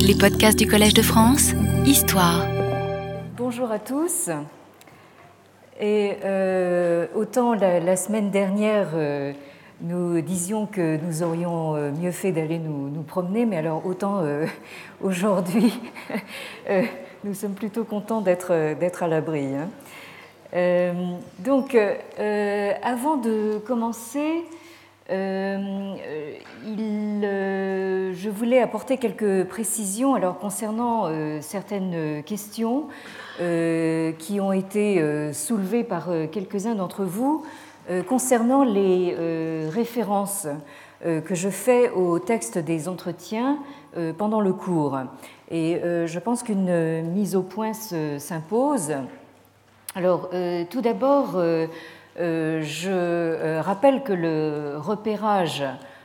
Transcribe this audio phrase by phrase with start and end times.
[0.00, 1.52] Les podcasts du Collège de France,
[1.86, 2.46] Histoire.
[3.36, 4.30] Bonjour à tous.
[5.80, 9.32] Et euh, autant la, semaine dernière, euh,
[9.80, 14.22] nous disions que nous aurions euh, mieux fait d'aller nous, promener, mais alors autant
[15.02, 15.78] aujourd'hui,
[17.24, 18.52] nous sommes plutôt contents d'être
[19.02, 19.46] à l'abri.
[19.54, 20.94] Hein.
[21.40, 21.76] donc,
[22.82, 24.44] avant de commencer,
[25.10, 25.96] euh,
[26.66, 32.86] il, euh, je voulais apporter quelques précisions alors, concernant euh, certaines questions
[33.36, 37.44] qui ont été soulevées par quelques-uns d'entre vous
[38.06, 39.12] concernant les
[39.68, 40.46] références
[41.02, 43.58] que je fais au texte des entretiens
[44.16, 45.00] pendant le cours.
[45.50, 48.94] Et je pense qu'une mise au point s'impose.
[49.96, 50.30] Alors,
[50.70, 51.66] tout d'abord, euh,
[52.16, 55.64] je euh, rappelle que le repérage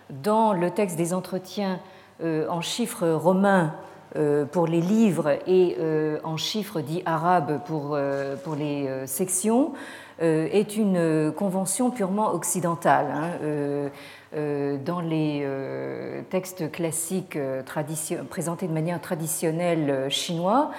[0.10, 1.80] dans le texte des entretiens
[2.24, 3.76] euh, en chiffres romains
[4.52, 5.78] pour les livres et
[6.24, 7.96] en chiffres dits arabes pour,
[8.44, 9.74] pour les sections
[10.20, 13.06] est une convention purement occidentale.
[13.14, 14.80] Hein.
[14.84, 15.48] Dans les
[16.32, 17.38] textes classiques
[18.32, 20.76] présentés de manière traditionnelle chinois, euh,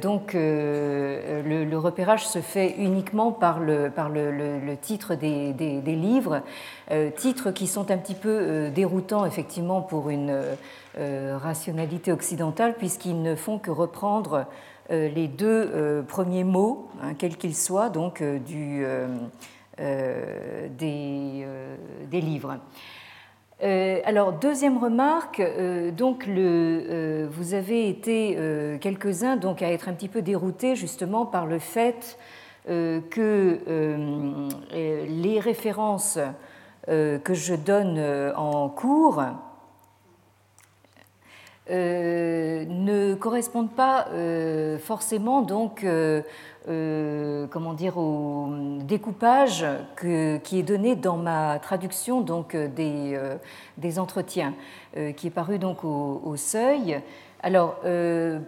[0.00, 6.42] donc euh, le, repérage se fait uniquement par le, par le, titre des, des, livres,
[6.90, 10.36] euh, titres qui sont un petit peu déroutants effectivement pour une
[10.96, 14.46] rationalité occidentale puisqu'ils ne font que reprendre
[14.90, 18.84] les deux premiers mots, hein, quels qu'ils soient, donc du,
[19.78, 21.46] des,
[22.10, 22.58] des livres.
[23.62, 28.36] Euh, alors, deuxième remarque, euh, donc euh, vous avez été
[28.80, 32.18] quelques-uns donc à être un petit peu déroutés justement par le fait
[32.66, 33.58] que
[34.72, 36.18] les références
[36.86, 38.00] que je donne
[38.36, 39.22] en cours
[41.72, 44.06] ne correspondent pas
[44.78, 45.84] forcément donc
[46.68, 48.48] euh, comment dire, au
[48.82, 49.66] découpage
[50.00, 53.34] qui est donné dans ma traduction donc, des, euh,
[53.78, 54.54] des entretiens,
[54.96, 57.00] euh, qui est paru donc au, seuil.
[57.42, 57.80] Alors,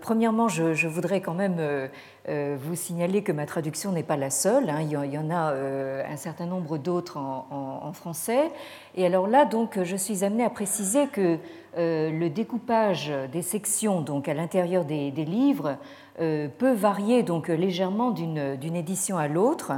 [0.00, 1.88] premièrement, je, voudrais quand même
[2.28, 4.70] vous signaler que ma traduction n'est pas la seule.
[4.70, 4.82] Hein.
[4.82, 8.52] il, y en a un certain nombre d'autres en, français.
[8.94, 11.38] Et alors là, donc, je suis amenée à préciser que
[11.76, 15.76] le découpage des sections donc, à l'intérieur des, livres
[16.20, 19.72] euh, peut varier donc légèrement d'une édition à l'autre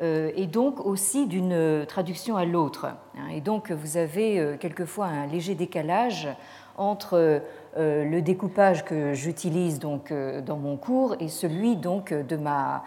[0.00, 2.86] euh, et donc aussi d'une traduction à l'autre.
[2.86, 3.28] Hein.
[3.34, 6.28] Et donc vous avez euh, quelquefois un léger décalage
[6.76, 7.42] entre
[7.76, 12.82] le découpage que j'utilise donc dans mon cours et celui donc de ma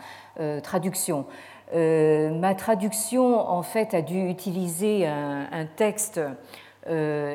[0.61, 1.25] traduction.
[1.73, 6.19] ma traduction en fait a dû utiliser un, texte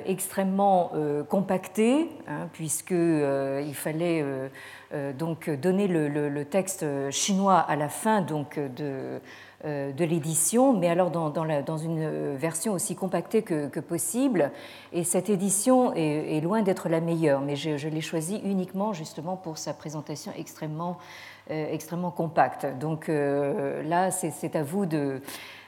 [0.06, 0.92] extrêmement
[1.28, 4.24] compacté, hein, puisqu'il fallait
[4.94, 9.20] euh, donc donner le, texte chinois à la fin donc de,
[9.64, 14.50] euh, de l'édition, mais alors dans, dans, une version aussi compactée que, possible.
[14.92, 19.56] Et cette édition est, loin d'être la meilleure, mais je, l'ai choisie uniquement justement pour
[19.56, 20.98] sa présentation extrêmement,
[21.50, 22.66] euh, extrêmement compacte.
[22.78, 25.20] Donc là, c'est à vous de euh,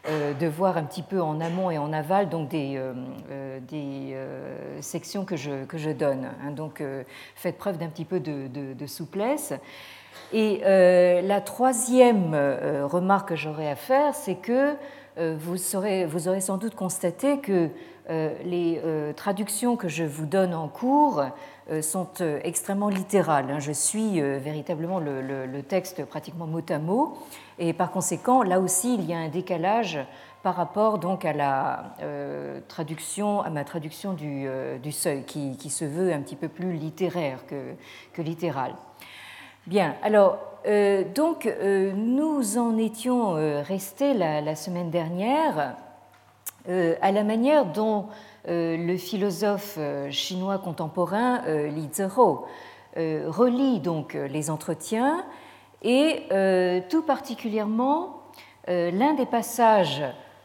[0.07, 2.93] de voir un petit peu en amont et en aval donc des, euh,
[3.31, 6.29] euh, des sections que je, que je donne.
[6.43, 6.51] Hein.
[6.51, 6.83] donc
[7.35, 9.55] faites preuve d'un petit peu de, souplesse.
[10.37, 10.61] Et
[11.23, 12.35] la troisième
[12.83, 14.75] remarque que j'aurais à faire, c'est que
[15.17, 15.55] vous,
[16.09, 17.69] vous aurez sans doute constaté que
[18.09, 18.81] les
[19.15, 21.23] traductions que je vous donne en cours
[21.83, 22.09] sont
[22.43, 23.47] extrêmement littérales.
[23.49, 23.61] Hein.
[23.61, 27.17] Je suis véritablement le, texte pratiquement mot à mot.
[27.61, 30.01] Et par conséquent, là aussi, il y a un décalage
[30.45, 35.87] par rapport donc à la euh, traduction, à ma traduction du, euh, seuil, qui, se
[35.87, 37.73] veut un petit peu plus littéraire que,
[38.13, 38.75] que littéral.
[39.67, 41.49] Bien, alors euh, donc
[41.97, 43.33] nous en étions
[43.63, 45.77] restés la, semaine dernière
[46.69, 48.07] à la manière dont
[48.47, 49.79] le philosophe
[50.11, 52.41] chinois contemporain Li Zihou
[52.97, 55.25] relie donc les entretiens
[55.85, 58.23] et euh, tout particulièrement
[58.69, 60.03] euh, l'un des passages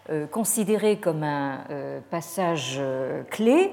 [0.10, 1.60] euh, considérés comme un
[2.12, 2.81] passage
[3.31, 3.72] clé,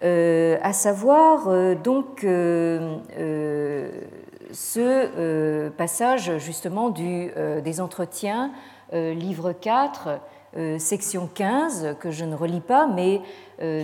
[0.00, 2.24] à savoir donc
[4.52, 7.30] ce passage justement du,
[7.62, 8.52] des entretiens,
[8.92, 10.20] livre 4,
[10.78, 13.20] section 15, que je ne relis pas, mais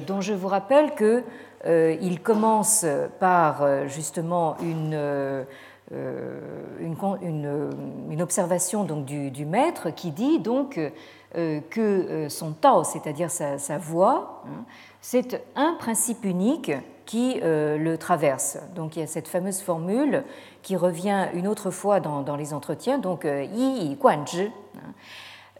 [0.06, 2.86] dont je vous rappelle qu'il commence
[3.18, 5.44] par justement une
[5.92, 6.40] euh,
[6.80, 13.78] une, observation donc du, maître qui dit donc euh, que euh, son Tao, c'est-à-dire sa,
[13.78, 14.64] voix, hein,
[15.02, 16.72] c'est un principe unique
[17.06, 18.58] qui le traverse.
[18.74, 20.24] Donc il y a cette fameuse formule
[20.62, 24.50] qui revient une autre fois dans, les entretiens, donc yi guan zhi.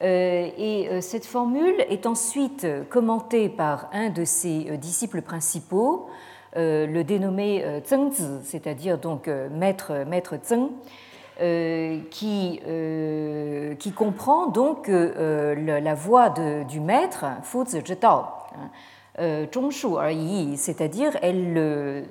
[0.00, 6.08] Et cette formule est ensuite commentée par un de ses disciples principaux,
[6.56, 10.70] le dénommé Zhengzi, c'est-à-dire donc maître, maître Zheng,
[11.41, 16.31] euh, qui, euh, qui, comprend donc euh, la voie
[16.69, 17.82] du maître, Fu Zi
[19.19, 22.05] Dao, hein, c'est-à-dire elle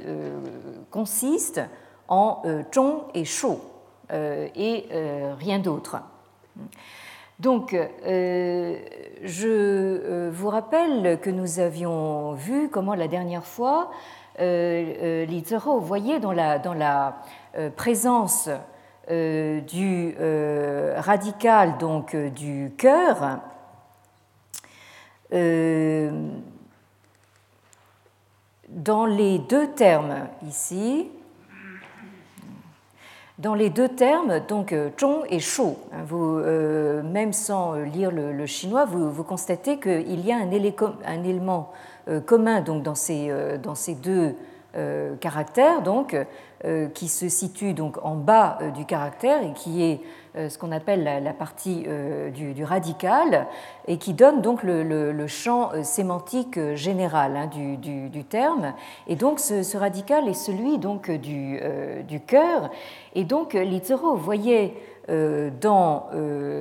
[0.89, 1.61] consiste
[2.07, 2.41] en
[2.73, 3.47] zhong et shu
[4.11, 4.85] et
[5.39, 5.97] rien d'autre.
[7.39, 13.91] Donc, je vous rappelle que nous avions vu comment la dernière fois,
[14.39, 17.17] Li Zihou voyait dans la,
[17.75, 18.49] présence
[19.11, 23.41] euh, du euh, radical donc euh, du cœur
[28.73, 31.09] dans les deux termes ici,
[33.39, 35.61] dans les deux termes, donc zhong et shu,
[35.91, 36.39] hein, vous,
[37.03, 41.71] même sans lire le, chinois, vous, vous constatez qu'il y a un, élément
[42.25, 43.31] commun donc, dans, ces,
[43.61, 44.35] dans ces deux
[45.19, 46.15] caractères, donc,
[46.65, 49.99] euh, qui se situe donc en bas euh, du caractère et qui est
[50.37, 51.85] euh, ce qu'on appelle la, partie
[52.33, 53.47] du, radical
[53.85, 58.71] et qui donne donc le, champ sémantique général hein, du, terme.
[59.07, 61.59] Et donc ce, radical est celui donc du,
[62.25, 62.69] cœur.
[63.13, 63.57] Et donc
[64.15, 64.73] voyait
[65.59, 66.07] dans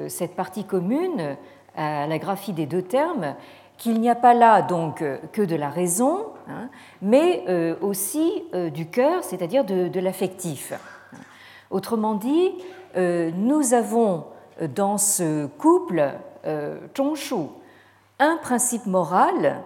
[0.09, 1.37] cette partie commune
[1.77, 3.37] à la graphie des deux termes
[3.79, 6.69] qu'il n'y a pas là donc que de la raison, hein,
[7.01, 10.73] mais euh, aussi euh, du cœur, c'est-à-dire de, l'affectif.
[11.71, 12.53] Autrement dit,
[12.97, 14.25] euh, nous avons
[14.75, 16.13] dans ce couple
[16.97, 17.47] Zhongshu
[18.19, 19.63] un principe moral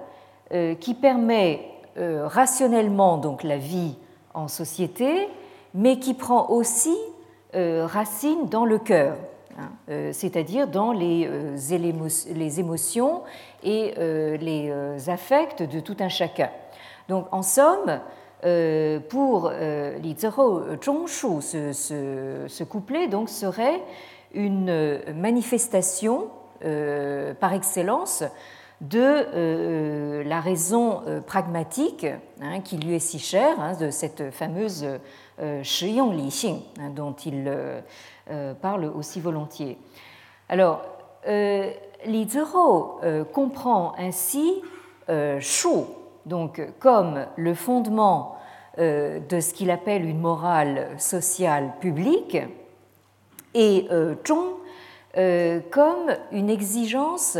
[0.81, 3.97] qui permet rationnellement donc la vie
[4.33, 5.29] en société,
[5.75, 6.97] mais qui prend aussi
[7.53, 9.17] racine dans le cœur.
[9.59, 11.29] Hein, c'est-à-dire dans les,
[11.75, 13.23] émotions
[13.65, 13.95] et
[14.39, 16.51] les affects de tout un chacun.
[17.09, 18.01] Donc, en somme,
[19.09, 21.73] pour Li Zihou Zhongshu, ce,
[22.49, 23.83] ce, couplet donc, serait
[24.35, 26.29] une manifestation
[26.61, 28.25] par excellence
[28.81, 32.07] de la raison pragmatique
[32.41, 34.87] hein, qui lui est si chère, hein, de cette fameuse
[35.63, 36.61] Shiyong Li Xing
[36.95, 37.51] dont il
[38.29, 39.79] euh, parle aussi volontiers.
[40.49, 40.83] Alors,
[41.29, 41.71] euh,
[42.07, 44.63] Li Zihou euh, comprend ainsi
[45.39, 45.69] Shu,
[46.27, 48.37] donc comme le fondement
[48.79, 52.37] de ce qu'il appelle une morale sociale publique,
[53.55, 53.89] et
[54.27, 54.57] Zhong
[55.71, 57.39] comme une exigence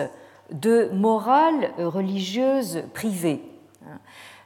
[0.51, 3.43] de morale religieuse privée.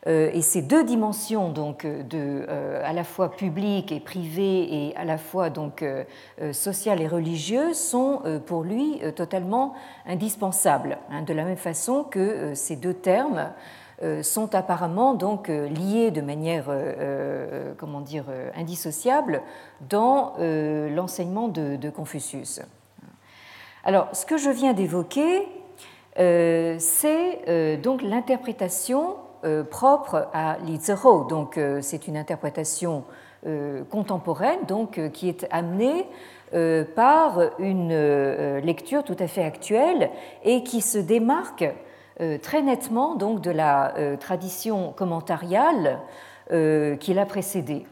[0.06, 5.04] Euh, et ces deux dimensions, donc, euh, à la fois publique et privée et à
[5.04, 6.04] la fois donc, euh,
[6.52, 9.74] sociale et religieuse, sont pour lui totalement
[10.06, 13.50] indispensables, hein, de la même façon que ces deux termes
[14.22, 16.66] sont apparemment donc liés de manière
[17.76, 18.24] comment dire
[18.56, 19.42] indissociable
[19.88, 22.60] dans l'enseignement de, Confucius.
[23.84, 25.46] Alors, ce que je viens d'évoquer,
[26.16, 30.78] c'est donc l'interprétation euh, propre à Li.
[31.30, 33.04] Donc, euh, c'est une interprétation
[33.46, 36.06] euh, contemporaine donc, qui est amenée
[36.96, 37.94] par une
[38.58, 40.10] lecture tout à fait actuelle
[40.42, 41.64] et qui se démarque
[42.42, 46.00] très nettement donc, de la tradition commentariale
[46.48, 47.86] qui l'a précédée.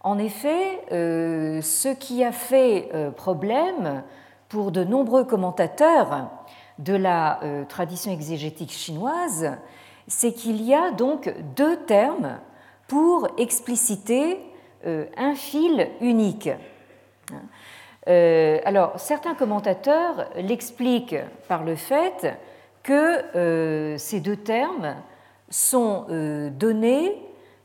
[0.00, 4.02] En effet, ce qui a fait problème
[4.48, 6.28] pour de nombreux commentateurs
[6.78, 9.52] de la tradition exégétique chinoise,
[10.06, 12.38] c'est qu'il y a donc deux termes
[12.88, 14.38] pour expliciter
[14.86, 16.50] euh, un fil unique.
[18.08, 21.16] Euh, alors, certains commentateurs l'expliquent
[21.48, 22.36] par le fait
[22.82, 24.96] que euh, ces deux termes
[25.50, 26.06] sont
[26.58, 27.14] donnés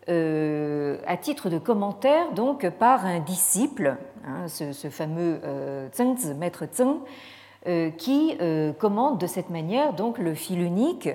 [0.08, 3.96] à titre de commentaire donc par un disciple,
[4.26, 5.40] hein, ce, fameux
[5.96, 7.00] Zhengzi, maître Zheng,
[7.98, 8.38] qui
[8.78, 11.10] commande de cette manière donc le fil unique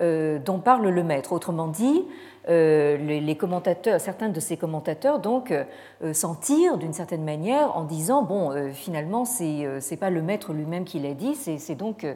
[0.00, 1.32] euh, dont parle le maître.
[1.32, 2.04] Autrement dit,
[2.48, 7.82] euh, les, commentateurs, certains de ces commentateurs donc euh, s'en tirent d'une certaine manière en
[7.82, 9.44] disant bon finalement c'est
[9.90, 12.06] n'est pas le maître lui-même qui l'a dit, c'est donc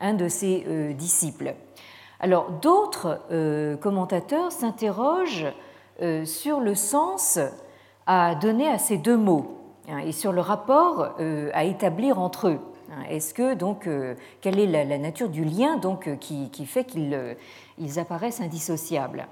[0.00, 1.54] un de ses disciples.
[2.20, 3.20] Alors d'autres
[3.80, 5.52] commentateurs s'interrogent
[6.24, 7.38] sur le sens
[8.06, 11.14] à donner à ces deux mots hein, et sur le rapport
[11.52, 12.60] à établir entre eux.
[13.08, 17.14] Est-ce que donc euh, quelle est la, nature du lien donc euh, qui, fait qu'ils
[17.14, 17.34] euh,
[17.96, 19.26] apparaissent indissociables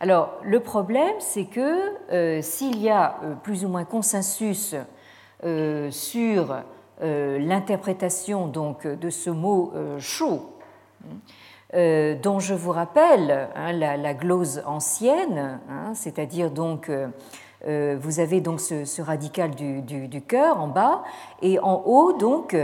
[0.00, 4.74] Alors, le problème, c'est que s'il y a plus ou moins consensus
[5.90, 6.56] sur
[7.00, 10.58] l'interprétation donc de ce mot chaud,
[11.72, 16.90] dont je vous rappelle hein, la, glose ancienne, hein, c'est-à-dire donc
[17.66, 21.02] euh, vous avez donc ce, radical du, cœur en bas
[21.42, 22.56] et en haut donc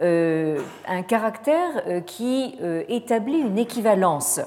[0.00, 0.58] euh,
[0.88, 2.56] un caractère euh, qui
[2.88, 4.40] établit une équivalence,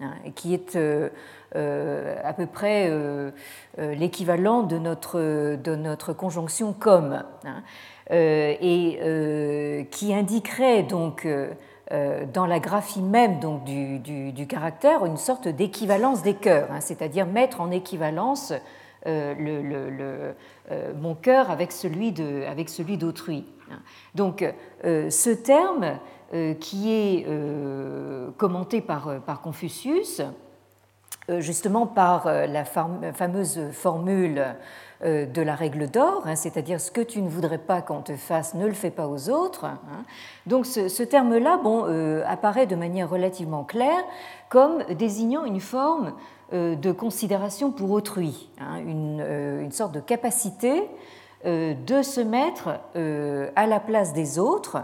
[0.00, 0.76] hein, qui est
[1.56, 2.90] à peu près
[3.78, 7.62] l'équivalent de notre, de notre conjonction comme, hein,
[8.10, 11.26] et qui indiquerait donc
[11.90, 17.26] dans la graphie même donc, du, du, caractère une sorte d'équivalence des cœurs, hein, c'est-à-dire
[17.26, 18.52] mettre en équivalence
[19.06, 20.34] euh, le,
[20.70, 23.44] euh, mon cœur avec celui d'autrui.
[24.14, 24.42] Donc
[24.84, 25.98] euh, ce terme
[26.58, 27.26] qui est
[28.38, 30.20] commenté par, par Confucius,
[31.28, 34.42] justement par la fameuse formule
[35.04, 38.54] de la règle d'or, hein, c'est-à-dire ce que tu ne voudrais pas qu'on te fasse,
[38.54, 39.66] ne le fais pas aux autres.
[39.66, 39.78] Hein.
[40.46, 41.84] Donc ce, terme-là bon,
[42.26, 44.02] apparaît de manière relativement claire
[44.48, 46.14] comme désignant une forme
[46.52, 50.88] euh, de considération pour autrui, hein, euh, une, sorte de capacité
[51.46, 52.78] euh, de se mettre
[53.56, 54.82] à la place des autres,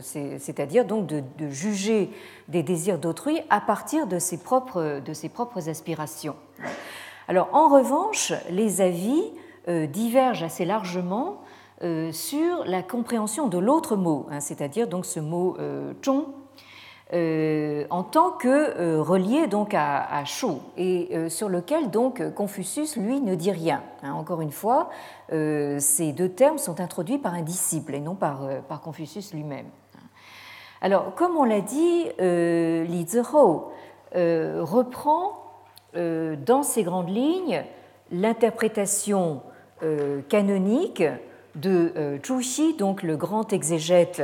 [0.00, 2.10] c'est-à-dire donc de, juger
[2.46, 6.36] des désirs d'autrui à partir de ses, propres, de ses propres aspirations.
[7.28, 9.22] Alors en revanche, les avis
[9.68, 11.42] divergent assez largement
[12.10, 15.56] sur la compréhension de l'autre mot, hein, c'est-à-dire donc ce mot
[16.02, 16.24] chong
[17.14, 20.24] euh, en tant que euh, relié donc à, à
[20.76, 23.82] et euh, sur lequel donc Confucius lui ne dit rien.
[24.02, 24.90] Hein, encore une fois,
[25.30, 29.66] ces deux termes sont introduits par un disciple et non par, par Confucius lui-même.
[30.80, 33.64] Alors, comme on l'a dit, Li Zihou
[34.14, 35.47] reprend
[35.94, 37.64] dans ses grandes lignes
[38.10, 39.42] l'interprétation
[40.28, 41.02] canonique
[41.54, 44.22] de Zhu Xi, donc le grand exégète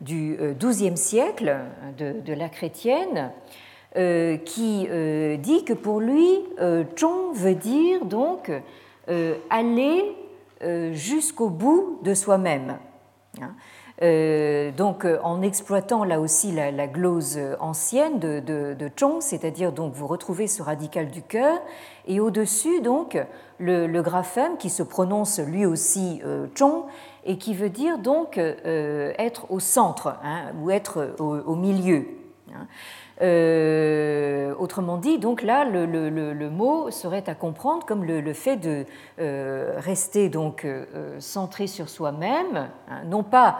[0.00, 1.56] du XIIe euh, siècle
[1.98, 3.30] de, la chrétienne,
[3.96, 6.40] euh, qui euh, dit que pour lui,
[6.98, 8.50] Zhong veut dire donc
[9.50, 10.16] aller
[10.92, 12.78] jusqu'au bout de soi-même.
[13.40, 13.54] Hein.
[14.72, 20.62] Donc, en exploitant là aussi la, glose ancienne de, Chong, c'est-à-dire donc vous retrouvez ce
[20.62, 21.58] radical du cœur,
[22.06, 23.18] et au-dessus donc
[23.58, 26.20] le, graphème qui se prononce lui aussi
[26.54, 26.84] Chong
[27.24, 32.04] et qui veut dire donc euh, être au centre hein, ou être au, milieu.
[32.52, 32.66] Hein.
[33.22, 38.84] Euh, autrement dit, donc là, le, mot serait à comprendre comme le, fait de
[39.20, 40.66] euh, rester donc
[41.20, 43.58] centré sur soi-même, hein, non pas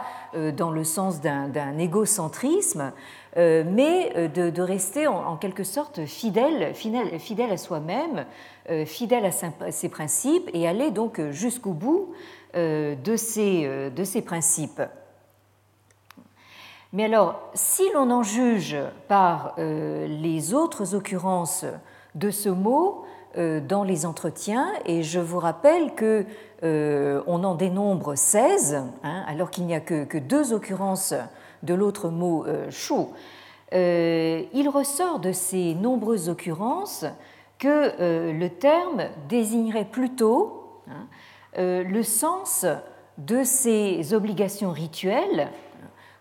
[0.57, 2.91] dans le sens d'un égocentrisme,
[3.37, 8.25] mais de, rester en, quelque sorte fidèle, à soi-même,
[8.85, 12.13] fidèle à ses principes et aller donc jusqu'au bout
[12.55, 13.15] euh, de
[13.65, 14.81] euh, de ces principes.
[16.93, 18.77] Mais alors, si l'on en juge
[19.07, 21.65] par euh, les autres occurrences
[22.15, 23.03] de ce mot
[23.67, 26.25] dans les entretiens, et je vous rappelle que
[26.63, 31.13] on en dénombre 16, hein, alors qu'il n'y a que, deux occurrences
[31.61, 33.09] de l'autre mot chou,
[33.73, 37.03] il ressort de ces nombreuses occurrences
[37.59, 41.07] que le terme désignerait plutôt hein,
[41.57, 42.65] euh, le sens
[43.17, 45.49] de ces obligations rituelles,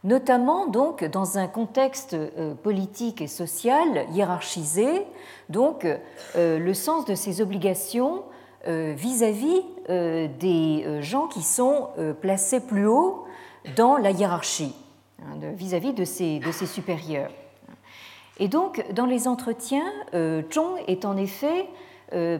[0.04, 5.06] notamment donc dans un contexte euh, politique et social hiérarchisé,
[5.48, 5.86] donc
[6.36, 8.22] euh, le sens de ces obligations
[8.66, 11.90] vis-à-vis des gens qui sont
[12.22, 13.26] placés plus haut
[13.76, 14.74] dans la hiérarchie,
[15.20, 17.30] hein, vis-à-vis de ses, de ses supérieurs.
[18.38, 19.84] Et donc, dans les entretiens,
[20.48, 21.68] Chong est en effet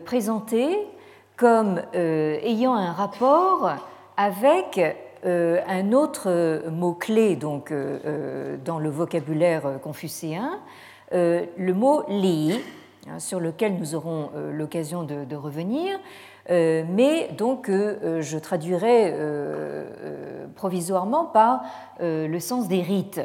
[0.07, 0.89] présenté
[1.37, 3.73] comme euh, ayant un rapport
[4.17, 4.93] avec euh,
[5.25, 10.61] un autre mot-clé donc, euh, dans le vocabulaire confucéen,
[11.13, 12.61] le mot li,
[13.09, 15.99] hein, sur lequel nous aurons l'occasion de, revenir,
[16.49, 19.15] mais donc je traduirai
[20.57, 21.63] provisoirement par
[22.01, 23.21] le sens des rites.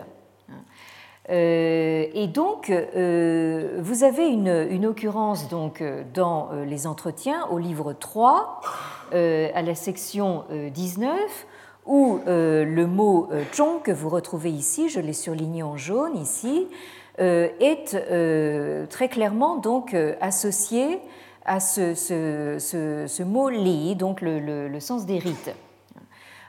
[1.30, 7.94] Euh, et donc, euh, vous avez une, occurrence donc, dans euh, les entretiens au livre
[7.94, 8.62] 3,
[9.12, 11.48] à la section 19,
[11.90, 16.68] où le mot chong que vous retrouvez ici, je l'ai surligné en jaune ici,
[17.18, 21.02] est très clairement donc associé
[21.44, 25.52] à ce, mot li, donc le, sens des rites.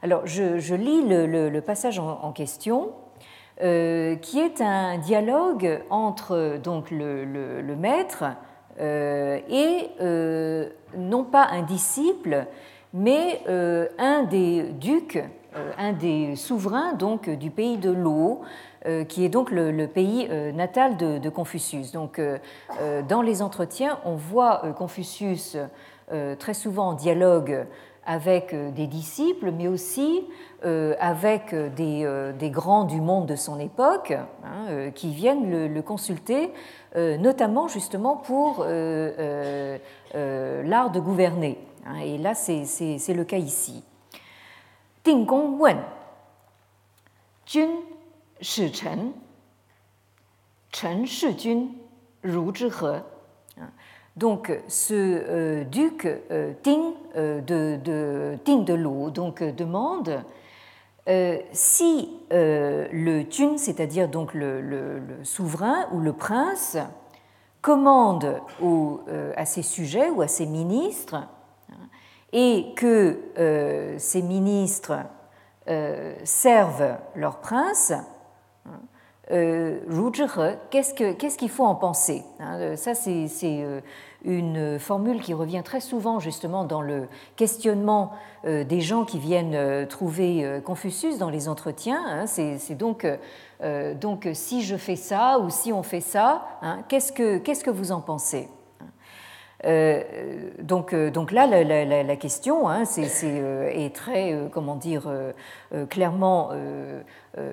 [0.02, 2.92] Alors, je, lis le, passage en question.
[3.62, 8.25] Euh, qui est un dialogue entre donc, le, maître
[8.78, 9.90] et
[10.97, 12.47] non pas un disciple,
[12.92, 13.42] mais
[13.99, 15.23] un des ducs,
[15.78, 18.42] un des souverains donc du pays de l'eau,
[19.09, 21.92] qui est donc le, pays natal de, Confucius.
[21.92, 22.20] Donc,
[23.09, 25.56] dans les entretiens, on voit Confucius
[26.38, 27.66] très souvent en dialogue
[28.06, 30.25] avec des disciples, mais aussi
[30.64, 35.82] euh, avec des, euh, grands du monde de son époque hein, euh, qui viennent le,
[35.82, 36.50] consulter,
[36.97, 38.70] notamment justement pour l'art
[40.90, 41.59] de gouverner.
[41.87, 43.83] Hein, et là, c'est le cas ici.
[45.05, 45.79] Ding Gong Wen,
[47.47, 47.71] Jun
[48.41, 49.13] Shi Chen,
[50.73, 51.69] Chen Shi Jun,
[52.25, 53.63] Ru Zhi He.
[54.17, 56.07] Donc ce duc
[56.63, 60.23] Ding de, de, Ding de Lu donc, demande
[61.09, 66.77] euh, si euh, le Tun, c'est-à-dire donc le, souverain ou le prince,
[67.63, 71.29] commande euh, à ses sujets ou à ses ministres, hein,
[72.33, 73.19] et que
[73.99, 74.95] ces ministres
[76.25, 77.93] servent leur prince,
[78.67, 78.81] hein,
[80.71, 83.29] qu'est-ce qu'il faut en penser hein, Ça, c'est
[84.25, 88.13] une formule qui revient très souvent justement dans le questionnement
[88.45, 92.03] euh, des gens qui viennent euh, trouver euh, Confucius dans les entretiens.
[92.07, 92.27] Hein.
[92.27, 93.07] C'est donc,
[94.33, 96.47] si je fais ça ou si on fait ça,
[96.89, 98.49] qu'est-ce que vous en pensez?
[99.67, 100.02] Euh,
[100.61, 105.11] donc, euh, donc là, la, question hein, euh, est, très, comment dire,
[105.88, 106.50] clairement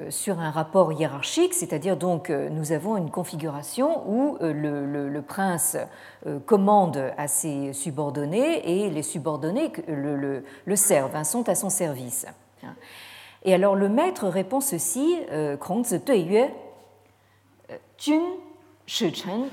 [0.09, 5.77] sur un rapport hiérarchique, c'est-à-dire donc nous avons une configuration où le, prince
[6.45, 10.43] commande à ses subordonnés et les subordonnés le,
[10.75, 12.25] servent, hein, sont à son service.
[13.43, 15.17] Et alors le maître répond ceci,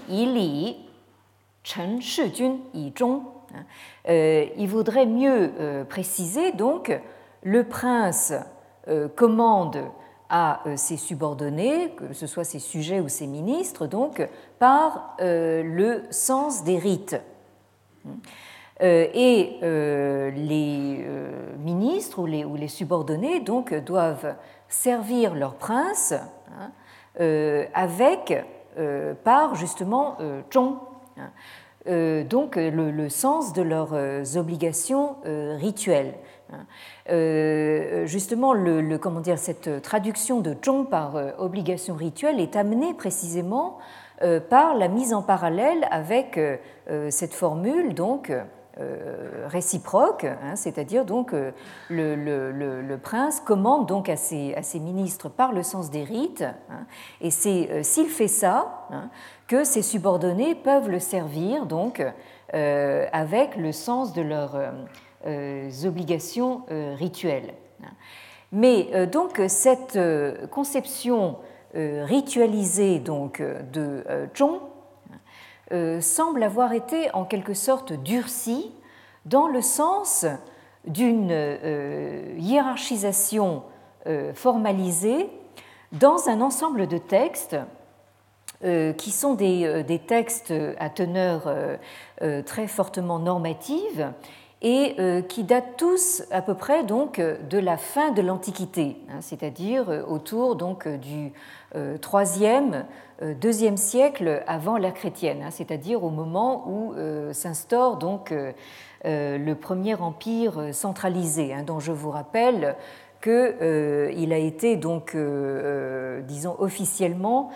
[0.09, 0.77] Yi Li
[1.65, 3.23] Chen Shijun Yi Zhong.
[4.09, 6.93] Euh, il voudrait mieux euh, préciser donc
[7.43, 8.35] le prince
[8.89, 9.79] euh, commande
[10.29, 14.27] à ses subordonnés, que ce soit ses sujets ou ses ministres, donc
[14.59, 17.15] par le sens des rites.
[18.81, 21.07] Et les
[21.59, 24.35] ministres ou les, subordonnés donc doivent
[24.67, 26.15] servir leur prince
[26.59, 26.73] hein,
[27.75, 28.45] avec
[29.23, 30.17] par justement
[30.53, 30.79] zhong
[31.19, 31.23] euh,
[31.87, 36.15] donc le, sens de leurs euh, obligations euh, rituelles.
[38.07, 43.79] justement, le, comment dire, cette traduction de zhong par obligation rituelle est amenée précisément
[44.49, 46.39] par la mise en parallèle avec
[47.11, 48.31] cette formule, donc
[48.81, 51.53] euh, réciproque, hein, c'est-à-dire donc euh,
[51.91, 56.85] le, prince commande donc à ses, ministres par le sens des rites, hein,
[57.21, 59.11] et c'est euh, s'il fait ça hein,
[59.47, 62.03] que ses subordonnés peuvent le servir donc
[62.53, 64.57] avec le sens de leurs
[65.85, 66.63] obligations
[66.97, 67.55] rituelles.
[68.53, 69.99] Mais donc cette
[70.51, 71.37] conception
[71.75, 74.05] ritualisée donc de
[74.37, 74.61] Zhong
[75.73, 78.71] euh, semble avoir été en quelque sorte durci
[79.25, 80.27] dans le sens
[80.87, 83.63] d'une euh, hiérarchisation
[84.07, 85.31] euh, formalisée
[85.93, 87.57] dans un ensemble de textes
[88.97, 91.53] qui sont des, textes à teneur
[92.47, 94.13] très fortement normative
[94.63, 94.97] et
[95.29, 100.57] qui datent tous à peu près donc de la fin de l'Antiquité, hein, c'est-à-dire autour
[100.57, 101.33] donc du
[103.23, 108.53] euh, deuxième siècle avant l'ère chrétienne, hein, c'est-à-dire au moment où euh, s'instaure donc euh,
[109.05, 112.75] le premier empire centralisé, hein, dont je vous rappelle
[113.23, 115.17] qu'il a été donc,
[116.27, 117.51] disons officiellement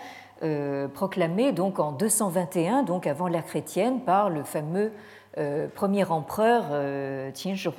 [0.93, 4.91] proclamé donc en 221, donc avant l'ère chrétienne, par le fameux
[5.75, 6.63] premier empereur
[7.33, 7.69] Qin Shi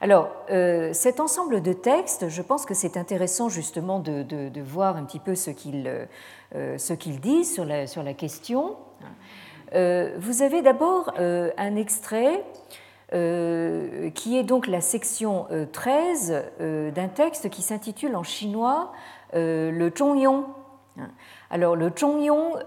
[0.00, 5.04] alors, euh, cet ensemble de textes, je pense que c'est intéressant justement de, voir un
[5.04, 5.90] petit peu ce qu'il
[6.54, 6.76] euh,
[7.22, 8.76] dit sur la, question.
[9.74, 12.44] Euh, vous avez d'abord un extrait
[13.10, 16.44] qui est donc la section 13
[16.94, 18.92] d'un texte qui s'intitule en chinois
[19.32, 20.44] le Zhongyong.
[21.50, 22.58] Alors le Zhongyong,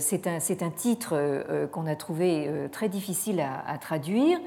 [0.00, 4.38] c'est un, titre qu'on a trouvé très difficile à, traduire.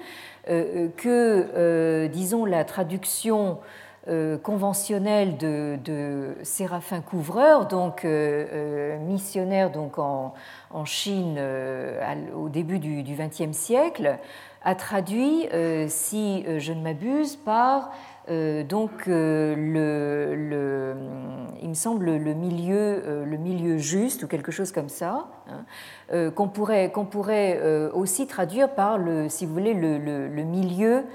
[0.50, 3.60] Euh, que, euh, disons, la traduction
[4.08, 10.34] euh, conventionnelle de, Séraphin Couvreur, donc missionnaire donc en,
[10.86, 11.40] Chine
[12.36, 14.18] au début du XXe siècle,
[14.64, 15.48] a traduit,
[15.88, 17.92] si je ne m'abuse, par
[18.28, 19.56] donc le,
[21.62, 26.50] il me semble le milieu, le milieu juste ou quelque chose comme ça, hein, qu'on
[26.50, 27.62] pourrait, qu'on pourrait
[27.94, 31.06] aussi traduire par le, si vous voulez, le, le milieu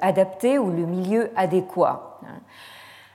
[0.00, 2.20] adapté ou le milieu adéquat.
[2.22, 2.40] Hein.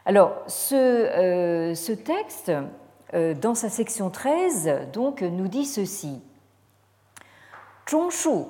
[0.06, 2.52] Alors, ce, ce texte,
[3.14, 6.22] dans sa section 13, donc, nous dit ceci.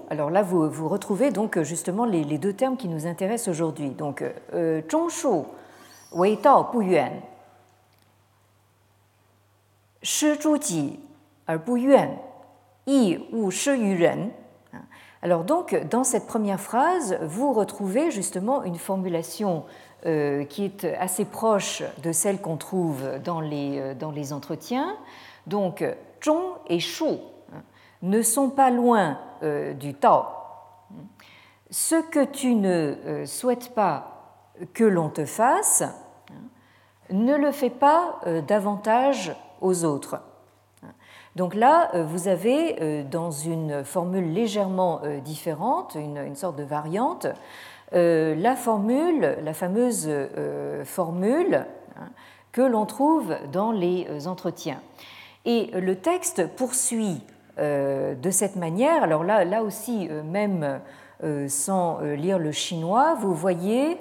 [0.09, 3.91] Alors là vous, vous, retrouvez donc justement les, deux termes qui nous intéressent aujourd'hui.
[3.91, 4.23] Donc,
[4.53, 4.81] euh,
[15.91, 19.65] dans cette première phrase, vous retrouvez justement une formulation
[20.07, 24.97] euh, qui est assez proche de celle qu'on trouve dans les, euh, entretiens.
[25.45, 25.83] Donc,
[26.23, 27.19] Zhong et Shu
[28.01, 30.23] ne sont pas loin euh, du Tao.
[31.69, 35.83] Ce que tu ne euh, souhaites pas que l'on te fasse,
[37.09, 40.19] ne le fais pas euh, davantage aux autres.
[41.35, 47.27] Donc là, vous avez dans une formule légèrement différente, une, sorte de variante,
[47.91, 50.09] la formule, la fameuse
[50.83, 52.09] formule hein,
[52.51, 54.81] que l'on trouve dans les entretiens.
[55.45, 57.21] Et le texte poursuit
[57.57, 59.03] de cette manière.
[59.03, 60.79] Alors là, là aussi, euh, même
[61.23, 63.97] euh, sans lire le chinois, vous voyez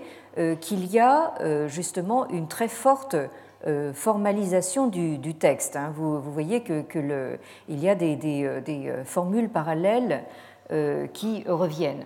[0.61, 1.33] qu'il y a
[1.67, 3.17] justement une très forte
[3.95, 5.77] formalisation du, texte.
[5.77, 5.95] Hein.
[5.97, 7.39] Vous, voyez que,
[7.71, 10.25] il y a des, formules parallèles
[11.15, 12.05] qui reviennent.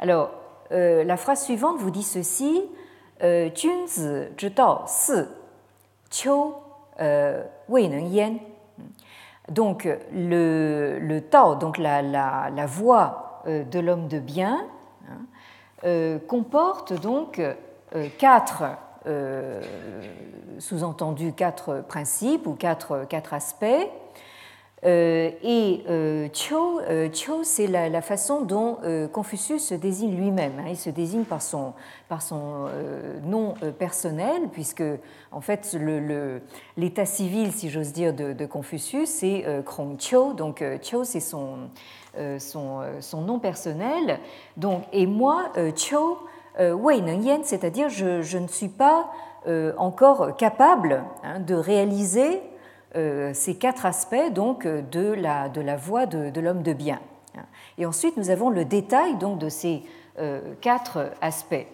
[0.00, 0.30] Alors,
[0.70, 2.62] la phrase suivante vous dit ceci
[3.20, 4.28] Junzi
[7.70, 8.47] yan.
[9.48, 14.66] Donc le, le Tao, donc la, la, voix euh, de l'homme de bien,
[15.08, 15.18] hein,
[15.84, 18.64] euh, comporte donc euh, quatre,
[20.58, 23.88] sous-entendu quatre principes ou quatre aspects.
[24.84, 27.08] Euh, et euh, Cho, euh,
[27.42, 28.78] c'est la, façon dont
[29.12, 30.52] Confucius se désigne lui-même.
[30.60, 30.68] Hein.
[30.68, 31.72] Il se désigne par son,
[32.08, 32.68] par son
[33.24, 34.84] nom personnel, puisque
[35.32, 35.76] en fait
[36.76, 40.32] l'état civil, si j'ose dire, de, Confucius, c'est Krong Cho.
[40.32, 41.68] Donc Cho, c'est son,
[42.38, 44.20] son, son, nom personnel.
[44.56, 46.18] Donc, et moi, Cho,
[46.58, 49.10] Wei Neng c'est-à-dire je, ne suis pas
[49.76, 52.40] encore capable hein, de réaliser
[53.34, 57.00] ces quatre aspects donc, de, la, de la voie de, l'homme de bien.
[57.76, 59.82] Et ensuite, nous avons le détail donc, de ces
[60.18, 61.66] euh, quatre aspects.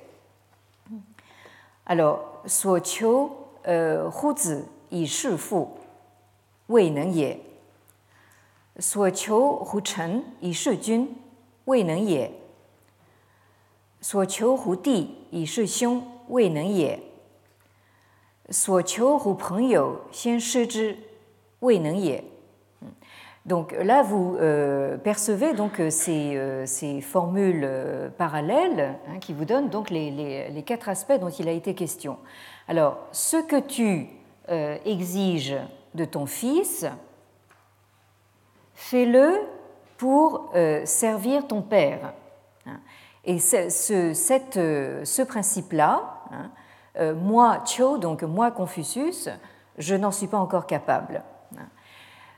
[1.87, 3.07] Alors, suo qiu
[3.69, 4.57] euh, hu zi
[4.91, 5.67] yi shi fu
[6.69, 7.39] wei neng ye.
[8.79, 9.35] Suo qiu
[9.65, 11.09] hu chen yi shi jun
[11.67, 12.31] wei neng ye.
[14.01, 16.03] Suo qiu hu di yi shi xiong
[23.47, 27.69] Donc là, vous euh, percevez donc euh, ces, euh, ces formules
[28.17, 32.17] parallèles hein, qui vous donnent donc les, quatre aspects dont il a été question.
[32.69, 34.09] Alors, ce que tu
[34.85, 35.57] exiges
[35.95, 36.85] de ton fils,
[38.75, 39.41] fais-le
[39.97, 40.51] pour
[40.85, 42.13] servir ton père.
[42.67, 42.79] Hein.
[43.25, 49.31] Et ce, principe-là, hein, moi, Cho, donc moi, Confucius,
[49.79, 51.23] je n'en suis pas encore capable.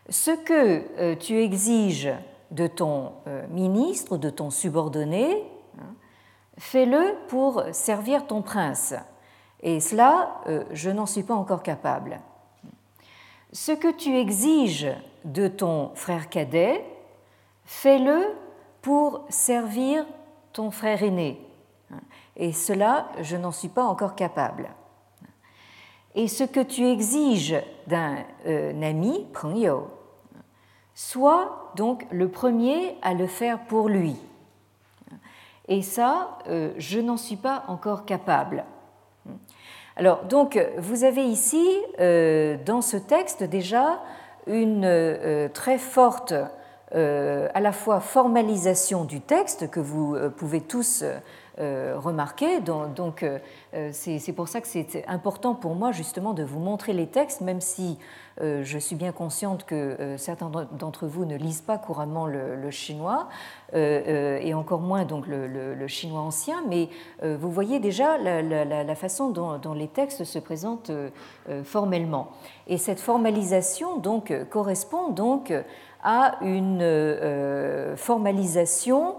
[0.09, 2.11] Ce que euh, tu exiges
[2.51, 5.42] de ton euh, ministre, de ton subordonné,
[5.79, 5.95] hein,
[6.59, 8.95] fais-le pour servir ton prince.
[9.62, 10.42] Et cela,
[10.73, 12.21] je n'en suis pas encore capable.
[13.53, 14.87] Ce que tu exiges
[15.25, 16.85] de ton frère cadet,
[17.64, 18.35] fais-le
[18.83, 20.07] pour servir
[20.53, 21.40] ton frère aîné
[22.37, 24.69] et cela, je n'en suis pas encore capable.
[26.18, 27.55] Et ce que tu exiges
[27.87, 29.88] d'un euh, ami, Pengyo,
[30.94, 34.16] sois donc le premier à le faire pour lui.
[35.68, 38.64] Et ça, euh, je n'en suis pas encore capable.
[39.96, 41.66] Alors, donc, vous avez ici,
[42.00, 44.00] euh, dans ce texte, déjà
[44.46, 46.33] une très forte,
[46.92, 51.02] à la fois formalisation du texte que vous pouvez tous
[51.59, 52.61] euh, remarquer.
[52.61, 53.38] Donc, euh,
[53.73, 57.40] euh, c'est pour ça que c'est important pour moi justement de vous montrer les textes,
[57.40, 57.99] même si
[58.38, 63.29] je suis bien consciente que certains d'entre vous ne lisent pas couramment le, chinois
[63.73, 66.90] et encore moins donc le, chinois ancien, mais
[67.23, 70.92] vous voyez déjà la, façon dont, dont, les textes se présentent
[71.64, 72.29] formellement.
[72.66, 75.55] Et cette formalisation donc correspond donc
[76.03, 76.85] à une
[77.97, 79.14] formalisation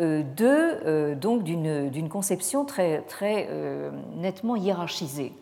[0.00, 3.48] de, donc d'une conception très, très
[4.16, 5.32] nettement hiérarchisée.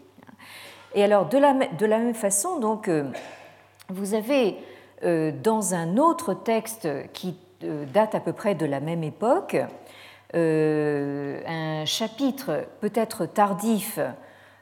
[0.94, 2.90] Et alors, de la, de la même façon, donc,
[3.88, 4.56] vous avez
[5.02, 9.56] dans un autre texte qui date à peu près de la même époque,
[10.34, 14.00] un chapitre peut-être tardif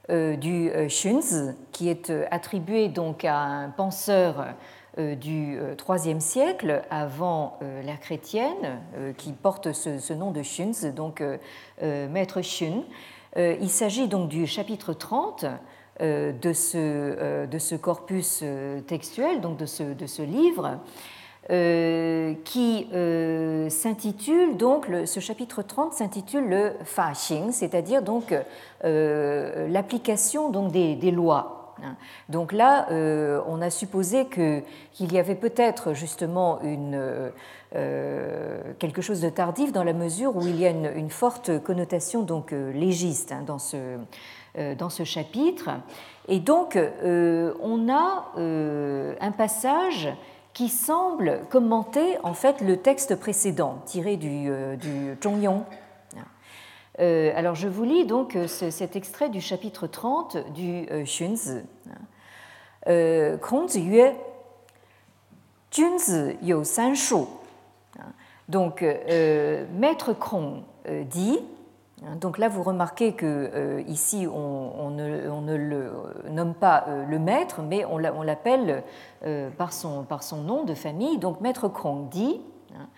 [0.09, 4.47] euh, du euh, Shunzi, qui est euh, attribué donc à un penseur
[4.97, 8.81] du IIIe siècle avant l'ère chrétienne,
[9.17, 11.23] qui porte ce, nom de Shunzi, donc
[11.83, 12.83] maître Shun.
[13.37, 15.47] Il s'agit donc du chapitre 30
[16.01, 18.43] de ce, de ce corpus
[18.87, 20.79] textuel, donc de ce, livre,
[21.49, 28.35] euh, qui euh, s'intitule donc ce chapitre 30 s'intitule le Fa Xing, c'est-à-dire donc
[28.85, 31.56] euh, l'application donc des, lois.
[31.83, 31.97] Hein.
[32.29, 32.87] Donc là,
[33.47, 37.33] on a supposé qu'il y avait peut-être justement une,
[38.79, 42.53] quelque chose de tardif dans la mesure où il y a une, forte connotation donc
[42.53, 43.99] légiste hein, dans, ce,
[44.79, 45.71] dans ce chapitre.
[46.29, 50.09] Et donc, on a un passage
[50.57, 55.61] qui semble commenter en fait le texte précédent tiré du, euh, du Zhongyong.
[56.99, 61.63] Euh, alors je vous lis donc euh, cet extrait du chapitre 30 du Xunzi.
[62.87, 64.13] Kongzi yue,
[65.71, 66.37] Junzi.
[68.49, 68.85] Donc
[69.73, 70.63] maître Kong
[71.11, 71.41] dit
[72.05, 75.91] Hein, donc là, vous remarquez que euh, ici, on, ne, le
[76.31, 78.83] nomme pas euh, le maître, mais on l'appelle
[79.25, 80.05] euh, par, son,
[80.37, 81.19] nom de famille.
[81.19, 82.41] Donc maître Krong dit
[82.75, 82.89] hein,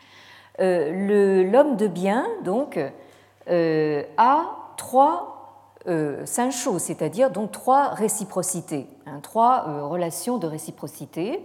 [0.58, 2.80] l'homme de bien donc
[3.48, 4.44] a
[4.76, 5.34] trois
[6.26, 11.40] sancho, c'est-à-dire donc trois réciprocités, hein, trois relations de réciprocité.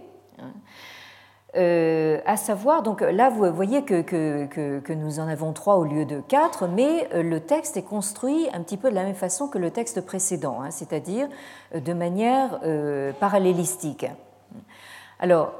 [1.56, 6.04] Euh, à savoir, donc là vous voyez que, que, nous en avons trois au lieu
[6.04, 9.46] de quatre, mais euh, le texte est construit un petit peu de la même façon
[9.46, 11.28] que le texte précédent, hein, c'est-à-dire
[11.74, 12.58] euh, de manière
[13.20, 14.06] parallélistique.
[15.20, 15.52] Alors,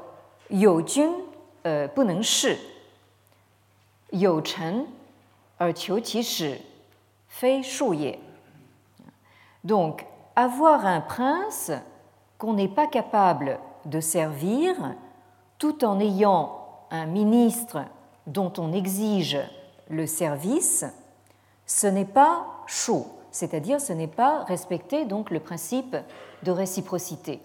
[0.51, 1.11] jun
[9.63, 11.71] Donc, avoir un prince
[12.37, 14.75] qu'on n'est pas capable de servir,
[15.57, 17.85] tout en ayant un ministre
[18.27, 19.39] dont on exige
[19.89, 20.85] le service,
[21.65, 25.95] ce n'est pas chaud, c'est-à-dire ce n'est pas respecter donc le principe
[26.43, 27.41] de réciprocité.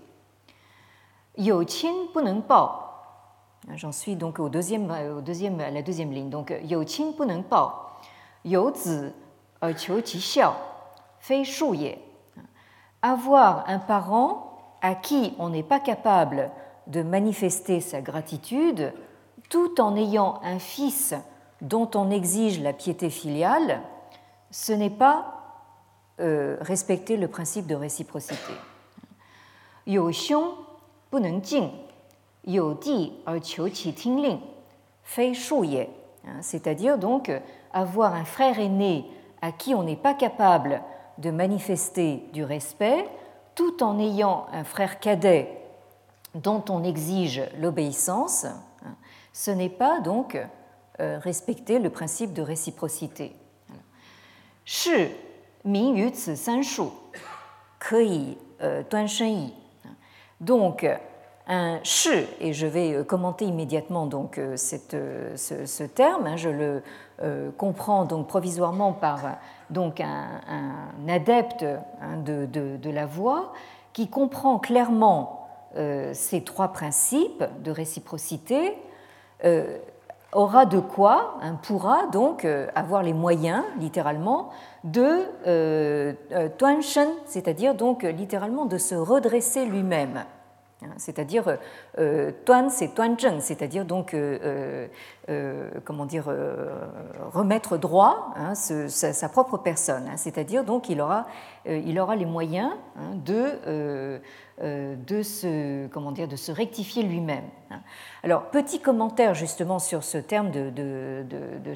[3.75, 6.31] J'en suis donc au deuxième, au deuxième, à la deuxième ligne.
[6.31, 6.53] Donc,
[8.45, 9.13] yo zi
[10.21, 10.55] xiao,
[11.19, 11.99] fei shu ye.
[13.03, 16.51] Avoir un parent à qui on n'est pas capable
[16.87, 18.93] de manifester sa gratitude
[19.49, 21.15] tout en ayant un fils
[21.61, 23.81] dont on exige la piété filiale,
[24.51, 25.35] ce n'est pas
[26.21, 28.53] euh, respecter le principe de réciprocité.
[36.27, 37.31] Hein, c'est-à-dire donc
[37.73, 39.07] avoir un frère aîné
[39.43, 40.83] à qui on n'est pas capable
[41.19, 43.07] de manifester du respect,
[43.55, 45.57] tout en ayant un frère cadet
[46.35, 48.47] dont on exige l'obéissance,
[49.33, 50.39] ce n'est pas donc
[51.01, 53.35] euh, respecter le principe de réciprocité.
[61.51, 64.97] Un shi, et je vais euh, commenter immédiatement donc cette,
[65.37, 66.83] ce, terme, hein, je le
[67.59, 69.21] comprends donc provisoirement par
[69.69, 70.41] donc un,
[71.07, 71.65] adepte
[72.01, 73.53] hein, de, de, la voix
[73.93, 78.77] qui comprend clairement euh, ces trois principes de réciprocité,
[79.45, 79.79] euh,
[80.33, 84.51] aura de quoi, hein, pourra donc euh, avoir les moyens, littéralement,
[84.85, 86.13] de euh,
[86.81, 90.25] shen, c'est-à-dire donc littéralement de se redresser lui-même.
[90.83, 91.59] Hein, c'est-à-dire
[91.99, 94.89] euh, tuan c'est tuanzheng, c'est-à-dire donc euh,
[95.29, 96.33] euh, comment dire
[97.33, 101.27] remettre droit hein, sa, propre personne, hein, c'est-à-dire donc il aura
[101.67, 102.73] il aura les moyens
[103.15, 104.21] de
[104.63, 107.45] de se comment dire de se rectifier lui-même.
[108.23, 111.75] Alors petit commentaire justement sur ce terme de de.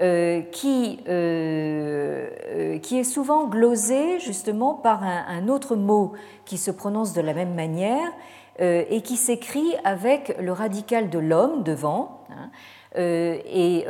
[0.00, 6.72] Euh, qui, euh, euh, qui est souvent glosé justement par un, autre mot qui se
[6.72, 8.10] prononce de la même manière
[8.58, 12.24] et qui s'écrit avec le radical de l'homme devant.
[12.30, 12.50] Hein,
[12.96, 13.84] et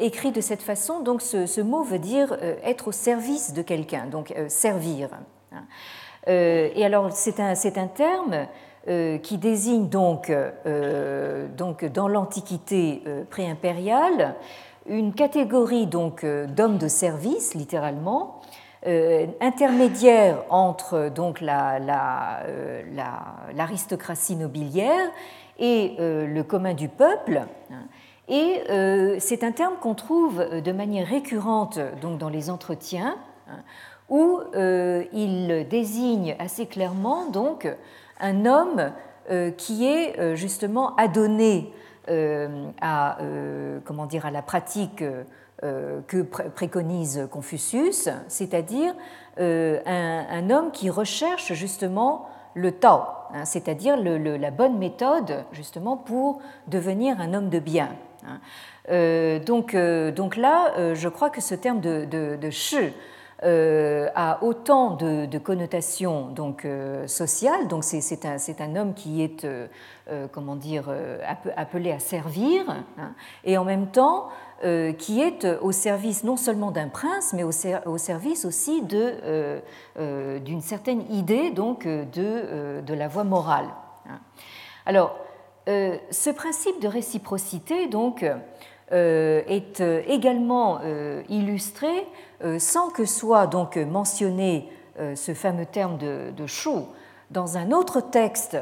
[0.00, 4.32] écrit de cette façon, donc ce, mot veut dire être au service de quelqu'un, donc
[4.46, 5.08] servir.
[5.52, 5.64] Hein.
[6.28, 8.46] et alors c'est un, un, terme
[9.20, 10.32] qui désigne donc,
[11.56, 14.36] donc dans l'Antiquité préimpériale
[14.86, 18.40] une catégorie donc d'hommes de service, littéralement,
[19.40, 25.10] intermédiaire entre donc l'aristocratie nobiliaire
[25.58, 27.46] et le commun du peuple.
[28.28, 28.60] Et
[29.20, 33.16] c'est un terme qu'on trouve de manière récurrente donc, dans les entretiens,
[34.10, 37.66] où il désigne assez clairement donc
[38.20, 38.92] un homme
[39.30, 43.18] euh, qui est euh, justement adonné euh, à,
[43.84, 45.04] comment dire, à la pratique
[45.60, 48.94] que préconise Confucius, c'est-à-dire
[49.38, 53.00] un, homme qui recherche justement le Tao,
[53.32, 57.90] hein, c'est-à-dire la bonne méthode justement pour devenir un homme de bien.
[58.26, 59.40] Hein.
[59.46, 59.76] donc,
[60.14, 62.50] donc là, je crois que ce terme de, de,
[63.42, 67.66] euh, a autant de, connotations donc euh, sociales.
[67.66, 69.66] Donc c'est un, un, homme qui est euh,
[70.30, 70.84] comment dire
[71.56, 73.12] appelé à servir hein,
[73.44, 74.28] et en même temps
[74.98, 77.50] qui est au service non seulement d'un prince mais au,
[77.98, 83.66] service aussi d'une certaine idée donc de, de la voie morale.
[84.08, 84.20] Hein.
[84.86, 85.16] Alors
[85.66, 88.24] ce principe de réciprocité donc
[88.90, 90.80] est également
[91.28, 92.06] illustré
[92.44, 94.68] euh, sans que soit donc mentionné
[94.98, 96.86] euh, ce fameux terme de, de chou
[97.30, 98.58] dans un autre texte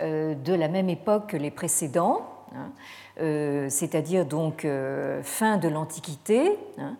[0.00, 2.70] euh, de la même époque que les précédents, hein,
[3.68, 4.66] c'est-à-dire donc
[5.22, 6.58] fin de l'Antiquité.
[6.78, 6.96] Hein,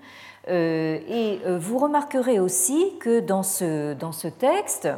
[0.47, 4.89] et vous remarquerez aussi que dans ce, dans ce texte,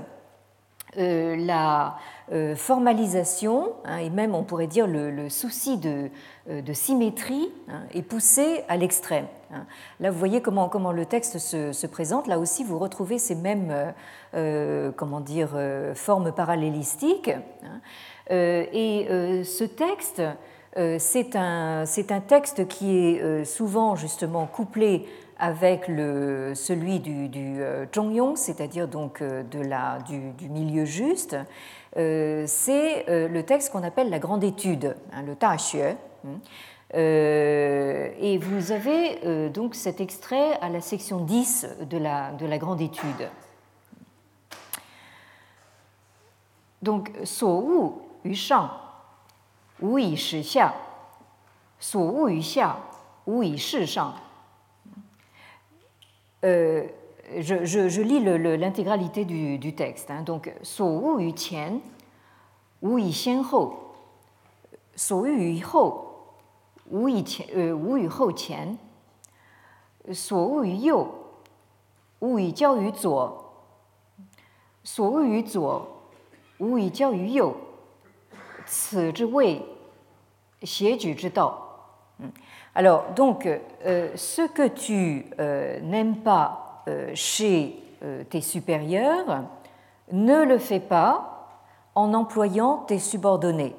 [0.95, 1.97] la
[2.57, 6.11] formalisation, hein, et même on pourrait dire le, souci de,
[6.49, 7.51] de symétrie,
[7.95, 9.27] est poussé à l'extrême.
[9.53, 9.67] Hein.
[10.01, 12.27] Là, vous voyez comment, le texte se, présente.
[12.27, 13.93] Là aussi, vous retrouvez ces mêmes euh,
[14.35, 17.31] euh, comment dire, euh, formes parallélistiques.
[17.31, 17.81] Hein.
[18.31, 20.23] et ce texte,
[20.99, 25.07] c'est un, un, texte qui est souvent justement couplé
[25.39, 27.61] avec le, celui du, du
[27.95, 31.37] Zhongyong, c'est-à-dire donc de la, du milieu juste.
[31.97, 35.97] C'est le texte qu'on appelle la grande étude, hein, le Ta Xue.
[36.95, 42.47] Euh, et vous avez euh, donc cet extrait à la section 10 de la, de
[42.47, 43.29] la grande étude.
[46.81, 47.93] Donc, so wu
[48.25, 48.37] yu
[49.81, 50.17] wu
[51.81, 52.41] so wu
[53.27, 53.57] wu
[57.39, 60.11] je, je, je, lis l'intégralité du, du, texte.
[60.11, 61.81] Hein, donc, so yu qian,
[62.83, 63.75] wu yi xian hou,
[64.95, 65.95] so yu hou,
[66.91, 68.77] wu yi hou qian,
[70.13, 71.07] so yu you,
[72.21, 73.27] wu yi jiao yu zuo,
[74.83, 75.87] so yu zuo,
[76.61, 77.55] wu yi jiao yu you,
[78.67, 79.63] ce zhi wei,
[80.63, 81.63] xie ju zhi dao.
[82.75, 86.66] Alors, donc, euh, ce que tu euh, n'aimes pas
[87.15, 87.83] chez
[88.31, 89.45] tes supérieurs,
[90.13, 91.37] ne le fais pas
[91.95, 93.75] en employant tes subordonnés.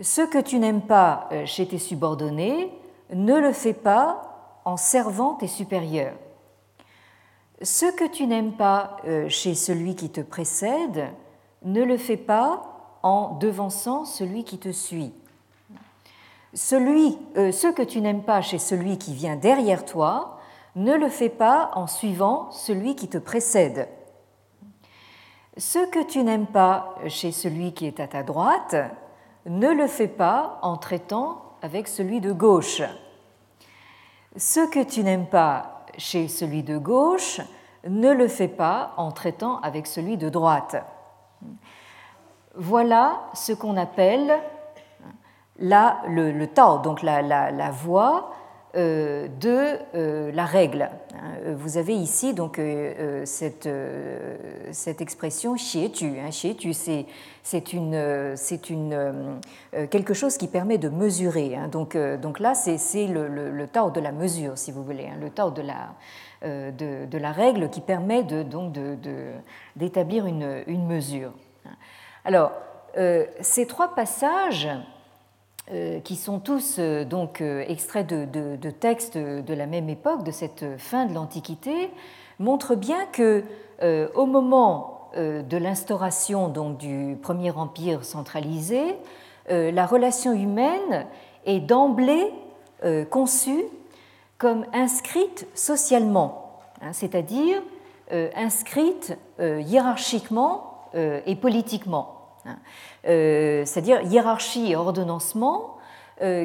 [0.00, 2.70] Ce que tu n'aimes pas euh, chez tes subordonnés,
[3.14, 6.16] ne le fais pas en servant tes supérieurs.
[7.62, 11.08] Ce que tu n'aimes pas euh, chez celui qui te précède,
[11.62, 12.62] ne le fais pas
[13.02, 15.14] en devançant celui qui te suit.
[16.52, 20.35] Celui, euh, ce que tu n'aimes pas chez celui qui vient derrière toi,
[20.76, 23.88] ne le fais pas en suivant celui qui te précède.
[25.56, 28.76] Ce que tu n'aimes pas chez celui qui est à ta droite,
[29.46, 32.82] ne le fais pas en traitant avec celui de gauche.
[34.36, 37.40] Ce que tu n'aimes pas chez celui de gauche,
[37.88, 40.76] ne le fais pas en traitant avec celui de droite.
[42.54, 44.34] Voilà ce qu'on appelle
[45.58, 48.30] la, le, Tao, donc la, la, la voie
[48.76, 50.90] de euh, la règle.
[51.14, 51.54] Hein.
[51.56, 53.68] Vous avez ici donc euh, cette,
[54.72, 56.18] cette expression xie-tu.
[56.18, 56.28] Hein.
[56.30, 59.40] Xie-tu, c'est une, c'est une,
[59.90, 61.56] quelque chose qui permet de mesurer.
[61.56, 61.68] Hein.
[61.68, 65.50] Donc, donc là, c'est le, le, tao de la mesure, si vous voulez, le tao
[65.50, 65.94] de la,
[66.42, 68.74] de, de, la règle qui permet de, donc
[69.76, 71.32] d'établir une, une, mesure.
[72.24, 72.52] Alors,
[73.40, 74.95] ces trois passages euh,
[76.04, 80.78] qui sont tous euh, donc euh, extraits de, textes de la même époque, de cette
[80.78, 81.90] fin de l'Antiquité,
[82.38, 83.42] montrent bien que
[84.14, 88.96] au moment de l'instauration donc du premier empire centralisé,
[89.50, 91.06] la relation humaine
[91.44, 92.32] est d'emblée
[93.10, 93.64] conçue
[94.38, 97.62] comme inscrite socialement, hein, c'est-à-dire
[98.34, 102.15] inscrite hiérarchiquement et politiquement.
[102.46, 102.58] Hein.
[103.06, 105.72] Euh, c'est-à-dire hiérarchie et ordonnancement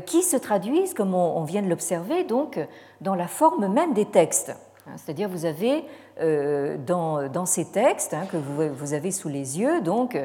[0.06, 2.60] qui se traduisent, comme on vient de l'observer, donc
[3.00, 4.54] dans la forme même des textes.
[4.86, 5.86] Hein, c'est-à-dire vous avez
[6.20, 10.18] dans, ces textes hein, que vous, avez sous les yeux donc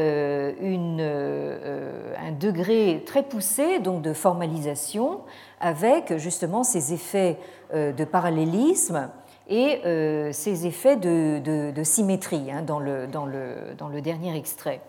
[2.41, 5.21] degré très poussé donc de formalisation
[5.61, 7.37] avec justement ces effets
[7.75, 9.11] de parallélisme
[9.51, 14.81] et euh, ces effets de, symétrie dans, le, dernier extrait.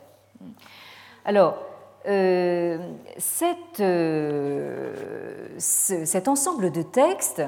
[1.25, 1.57] Alors,
[2.07, 2.77] euh,
[3.79, 4.93] euh,
[5.57, 7.43] cet ensemble de textes,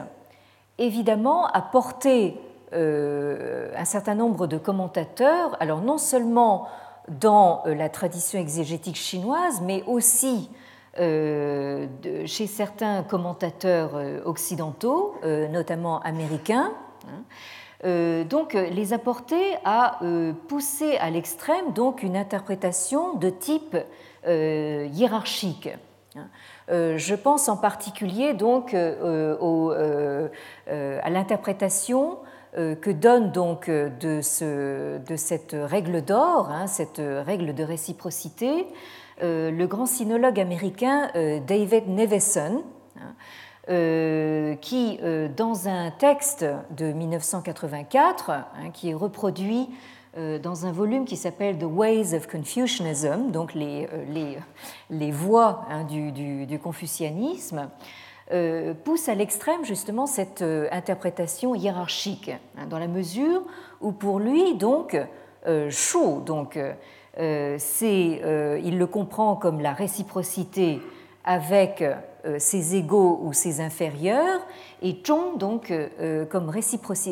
[0.78, 2.40] évidemment, a porté
[2.76, 6.68] un certain nombre de commentateurs, alors non seulement
[7.08, 10.50] dans la tradition exégétique chinoise, mais aussi
[10.98, 13.92] chez certains commentateurs
[14.26, 15.14] occidentaux,
[15.52, 16.72] notamment américains,
[17.08, 17.24] Hein.
[17.86, 23.76] Euh, donc les apporter à euh, pousser à l'extrême donc une interprétation de type
[24.26, 25.70] euh, hiérarchique.
[26.16, 26.28] Hein.
[26.70, 29.00] Je pense en particulier donc à
[31.10, 32.20] l'interprétation
[32.56, 38.68] que donne donc de, ce, de cette règle d'or, hein, cette règle de réciprocité,
[39.22, 41.10] le grand sinologue américain
[41.48, 42.64] David Neveson,
[42.98, 43.00] euh,
[43.68, 49.70] qui, euh, dans un texte de 1984, hein, qui est reproduit
[50.18, 54.38] euh, dans un volume qui s'appelle The Ways of Confucianism, donc les, les,
[54.90, 57.70] les voies hein, du, du, confucianisme,
[58.84, 63.44] pousse à l'extrême justement cette interprétation hiérarchique, hein, dans la mesure
[63.80, 64.98] où pour lui, donc,
[65.70, 66.58] chaud, donc,
[67.16, 68.22] c'est,
[68.64, 70.82] il le comprend comme la réciprocité
[71.24, 71.82] avec
[72.26, 74.40] euh, ses égaux ou ses inférieurs,
[74.82, 76.50] et Chong donc euh, comme,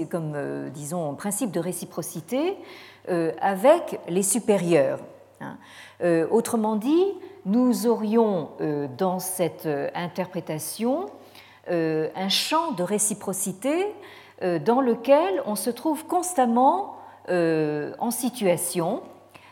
[0.10, 2.58] comme euh, disons, principe de réciprocité
[3.42, 5.00] avec les supérieurs.
[5.42, 5.58] Hein.
[6.30, 7.08] Autrement dit,
[7.46, 8.52] nous aurions
[8.96, 11.08] dans cette interprétation
[11.68, 13.88] un champ de réciprocité
[14.40, 16.98] dans lequel on se trouve constamment
[17.28, 19.02] en situation,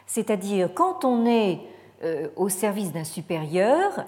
[0.06, 1.62] c'est-à-dire quand on est
[2.36, 4.06] au service d'un supérieur,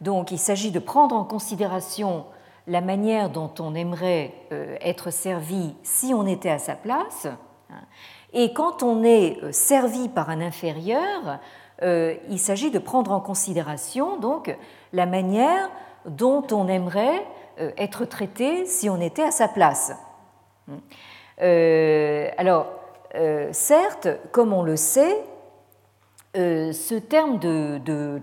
[0.00, 2.24] donc il s'agit de prendre en considération
[2.66, 7.26] la manière dont on aimerait euh, être servi si on était à sa place.
[8.32, 11.38] Et quand on est euh, servi par un inférieur,
[11.82, 14.56] euh, il s'agit de prendre en considération donc
[14.92, 15.70] la manière
[16.06, 17.26] dont on aimerait
[17.78, 19.92] être traité si on était à sa place.
[21.38, 22.66] alors,
[23.52, 25.24] certes, comme on le sait,
[26.34, 28.20] ce terme de, de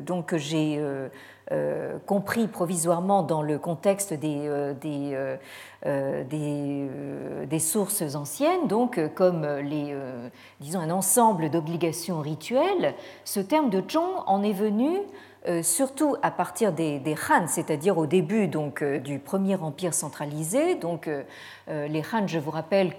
[0.00, 1.08] donc que j'ai euh,
[1.52, 4.48] euh, compris provisoirement dans le contexte des,
[6.30, 9.94] des, sources anciennes, donc comme les,
[10.60, 12.94] disons un ensemble d'obligations rituelles,
[13.24, 14.98] ce terme de Zhong en est venu
[15.62, 20.74] surtout à partir des, des Han, c'est-à-dire au début donc, du premier empire centralisé.
[20.74, 21.08] Donc,
[21.66, 22.94] les Han, je vous rappelle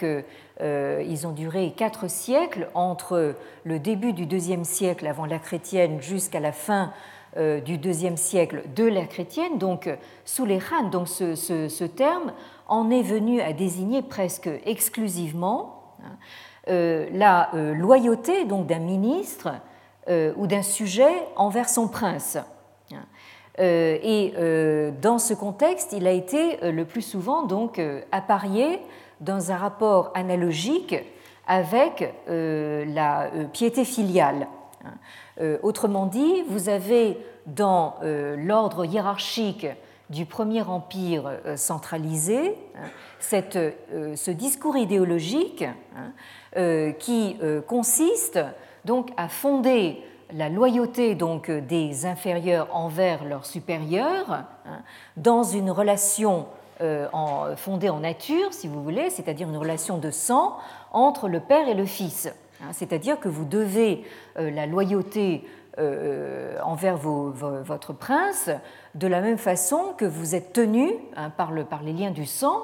[0.62, 6.40] qu'ils ont duré quatre siècles entre le début du deuxième siècle avant la chrétienne jusqu'à
[6.40, 6.94] la fin
[7.38, 9.90] euh, du deuxième siècle de l'ère chrétienne, donc
[10.26, 10.90] sous les Han.
[10.90, 12.34] Donc ce, terme
[12.68, 16.18] en est venu à désigner presque exclusivement hein,
[16.68, 19.50] euh, la euh, loyauté donc d'un ministre
[20.36, 22.38] ou d'un sujet envers son prince.
[22.92, 23.06] Hein.
[23.60, 24.34] Et
[25.02, 27.80] dans ce contexte, il a été le plus souvent donc
[28.12, 28.80] apparié
[29.22, 30.96] dans un rapport analogique
[31.48, 34.48] avec la piété filiale.
[34.86, 34.94] Hein.
[35.40, 39.68] Euh, autrement dit, vous avez dans euh, l'ordre hiérarchique
[40.10, 42.90] du Premier Empire euh, centralisé hein,
[44.16, 45.64] ce discours idéologique
[45.96, 48.40] hein, qui consiste
[48.84, 50.02] donc à fonder
[50.34, 54.44] la loyauté donc des inférieurs envers leurs supérieurs
[55.18, 56.48] dans une relation
[57.58, 60.58] fondée en nature, si vous voulez, c'est-à-dire une relation de sang
[60.92, 62.30] entre le père et le fils.
[62.62, 64.04] Hein, c'est-à-dire que vous devez
[64.38, 65.44] euh, la loyauté
[65.80, 68.50] euh, envers votre prince
[68.94, 72.62] de la même façon que vous êtes tenu hein, par, les liens du sang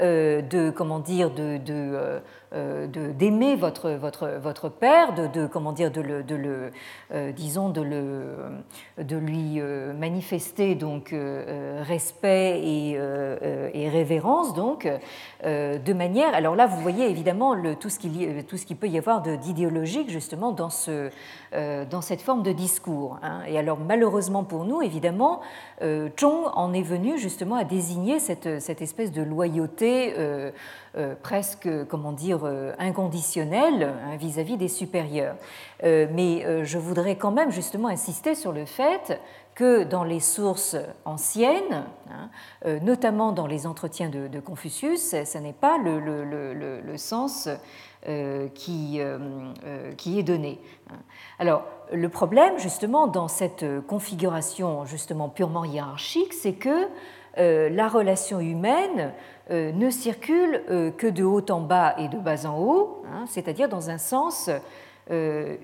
[0.00, 2.18] euh, de comment dire de, euh,
[2.52, 6.70] d'aimer votre, votre, votre père, de, de, comment dire, de le, de le
[7.12, 8.36] euh, disons, de, le,
[8.96, 11.14] de lui euh, manifester donc
[11.82, 14.88] respect et, et, révérence donc
[15.44, 16.34] de manière.
[16.34, 19.22] Alors là, vous voyez évidemment le, tout ce qu'il tout ce qui peut y avoir
[19.22, 21.10] d'idéologique justement dans ce
[21.52, 23.18] dans cette forme de discours.
[23.22, 23.40] Hein.
[23.46, 25.40] Et alors malheureusement pour nous, évidemment,
[25.82, 30.14] Zhong en est venu justement à désigner cette, cette espèce de loyauté
[31.22, 35.36] presque, comment dire, dire, inconditionnelle hein, vis-à-vis des supérieurs.
[35.82, 39.20] mais je voudrais quand même justement insister sur le fait
[39.54, 45.78] que dans les sources anciennes, hein, notamment dans les entretiens de, Confucius, ce n'est pas
[45.78, 47.48] le, sens
[48.54, 49.00] qui,
[49.96, 50.60] qui, est donné.
[50.90, 50.96] Hein.
[51.38, 56.88] Alors, le problème, justement, dans cette configuration justement purement hiérarchique, c'est que euh,
[57.38, 59.12] la relation humaine
[59.50, 63.24] euh, ne circule euh, que de haut en bas et de bas en haut, hein,
[63.26, 64.50] c'est-à-dire dans un sens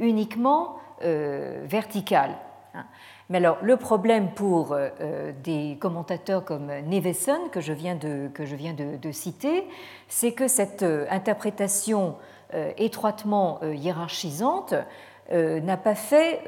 [0.00, 2.30] uniquement vertical.
[2.72, 2.86] Hein.
[3.28, 4.74] Mais alors, le problème pour
[5.42, 9.68] des commentateurs comme Neveson, que je viens de citer,
[10.08, 12.14] c'est que cette interprétation
[12.78, 14.72] étroitement hiérarchisante
[15.30, 16.40] n'a pas fait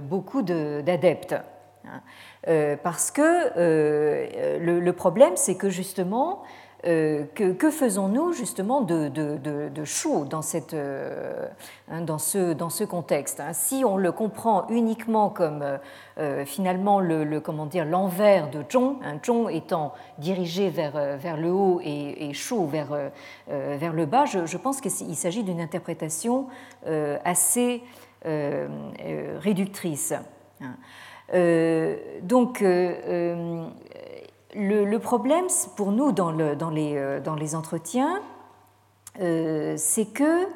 [0.00, 1.34] beaucoup d'adeptes.
[1.88, 2.00] Hein.
[2.46, 3.22] Euh, parce que
[3.56, 6.42] euh, le, problème, c'est que justement,
[6.86, 13.40] euh, que, faisons-nous justement de, de, chaud dans, cette, hein, dans, ce, dans ce contexte
[13.40, 13.52] hein?
[13.52, 15.64] Si on le comprend uniquement comme
[16.46, 21.80] finalement le, comment dire l'envers de Zhong, hein, Zhong étant dirigé vers, vers le haut
[21.82, 23.10] et, chaud vers,
[23.48, 26.46] vers le bas, je pense qu'il s'agit d'une interprétation
[27.24, 27.82] assez
[28.24, 30.14] réductrice.
[31.34, 33.66] Euh, donc, euh, euh,
[34.54, 38.22] le, problème pour nous dans, le, dans, les, entretiens,
[39.16, 40.46] c'est que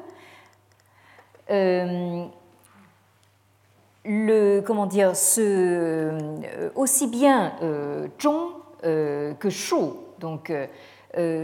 [4.05, 6.11] le, comment dire, ce,
[6.75, 7.53] aussi bien
[8.21, 8.51] Zhong
[8.81, 9.75] que Shu
[10.19, 10.51] donc,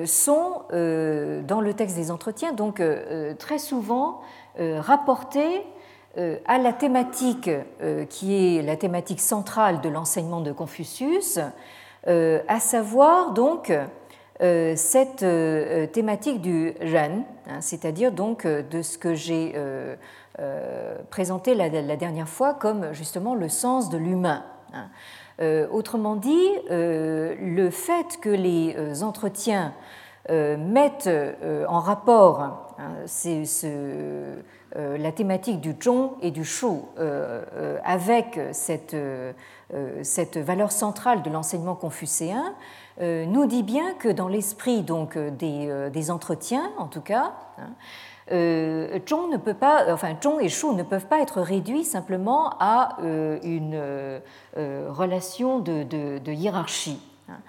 [0.06, 2.82] sont dans le texte des entretiens donc
[3.38, 4.22] très souvent
[4.58, 5.64] rapportés
[6.18, 7.50] à la thématique
[7.82, 11.40] euh, qui est la thématique centrale de l'enseignement de Confucius,
[12.08, 13.72] euh, à savoir donc
[14.42, 15.26] cette
[15.92, 19.54] thématique du ren, hein, c'est-à-dire donc de ce que j'ai
[21.10, 24.46] présenté la, dernière fois comme justement le sens de l'humain.
[24.74, 24.88] Hein.
[25.74, 29.74] autrement dit, le fait que les entretiens
[30.30, 31.10] mettent
[31.68, 32.58] en rapport hein,
[34.76, 38.96] euh, la thématique du zhong et du shu euh, euh, avec cette,
[40.38, 42.54] valeur centrale de l'enseignement confucéen
[43.02, 47.70] nous dit bien que dans l'esprit donc des, entretiens, en tout cas, hein,
[48.30, 52.98] ne peut pas, enfin et shu ne peuvent pas être réduits simplement à
[53.42, 53.82] une
[54.58, 57.02] relation de, de, hiérarchie.
[57.30, 57.40] Hein.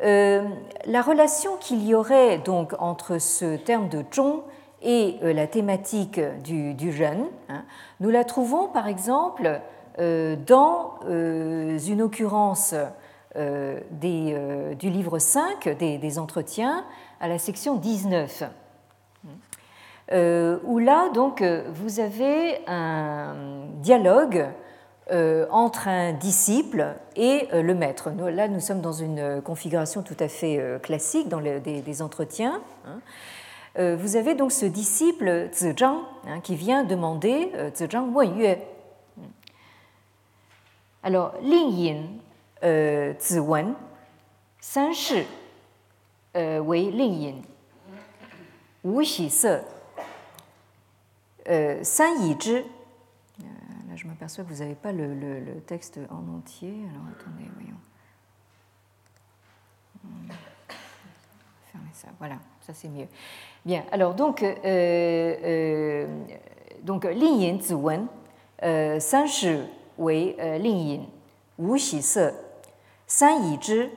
[0.00, 0.50] Alors,
[0.84, 4.42] la relation qu'il y aurait donc entre ce terme de zhong
[4.82, 7.26] et euh, la thématique du, jeune.
[7.48, 7.64] Hein.
[8.00, 9.60] Nous la trouvons par exemple
[9.98, 12.74] euh, dans euh, une occurrence
[13.34, 16.86] du livre 5 des, entretiens
[17.20, 18.44] à la section 19.
[20.10, 23.34] où là, donc, vous avez un
[23.82, 24.46] dialogue
[25.10, 28.10] entre un disciple et le maître.
[28.10, 32.60] Là, nous sommes dans une configuration tout à fait classique dans des, entretiens.
[32.86, 33.00] Hein.
[33.78, 38.56] Euh, vous avez donc ce disciple Zizhang hein, qui vient demander euh, Zizhang Wen
[41.02, 42.02] Alors, Ling Yin
[42.64, 43.74] euh, Ziwen,
[44.60, 45.26] San Shi
[46.34, 47.42] Wei Ling Yin,
[48.84, 49.60] Wu Xi Se,
[51.82, 52.62] San Yi Zhi
[53.96, 56.74] je m'aperçois que vous n'avez pas le, texte en entier.
[56.90, 57.76] Alors attendez, voyons.
[61.72, 63.08] Fermez ça, voilà, ça c'est mieux.
[63.64, 66.06] Bien, alors donc, euh, euh,
[66.82, 68.06] donc Lin Yin Ziwen,
[68.62, 69.58] euh, San Shi
[69.98, 71.06] Wei euh, Lin Yin,
[71.58, 72.32] Wu Xi Se,
[73.06, 73.88] San Yi Zhi,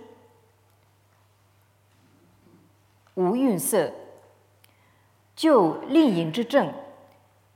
[3.15, 3.91] Wu Yun Se,
[5.35, 6.71] Jiu Lin Yin Zhi Zheng,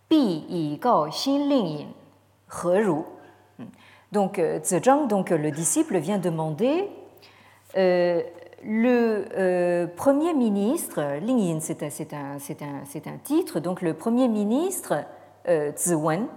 [0.10, 2.03] Bi Yi Gao Xin Lin Yin.
[4.12, 6.88] Donc, Zhang, donc le disciple, vient demander
[7.78, 8.22] euh,
[8.66, 11.84] le euh, Premier ministre, Ling Yin, c'est
[12.14, 15.04] un, un, titre, donc le Premier ministre
[15.48, 16.28] euh, Ziwen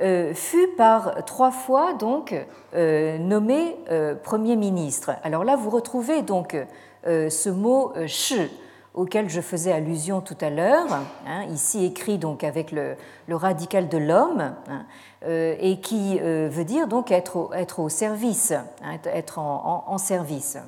[0.00, 2.34] euh, fut par trois fois donc
[2.72, 3.76] nommé
[4.22, 5.12] Premier ministre.
[5.22, 6.56] Alors là, vous retrouvez donc
[7.04, 8.50] ce mot shi
[8.94, 10.86] auquel je faisais allusion tout à l'heure,
[11.26, 12.96] hein, ici écrit donc avec le,
[13.28, 14.86] radical de l'homme, hein,
[15.26, 20.58] euh, et qui euh, veut dire donc être au, service, hein, être en, service,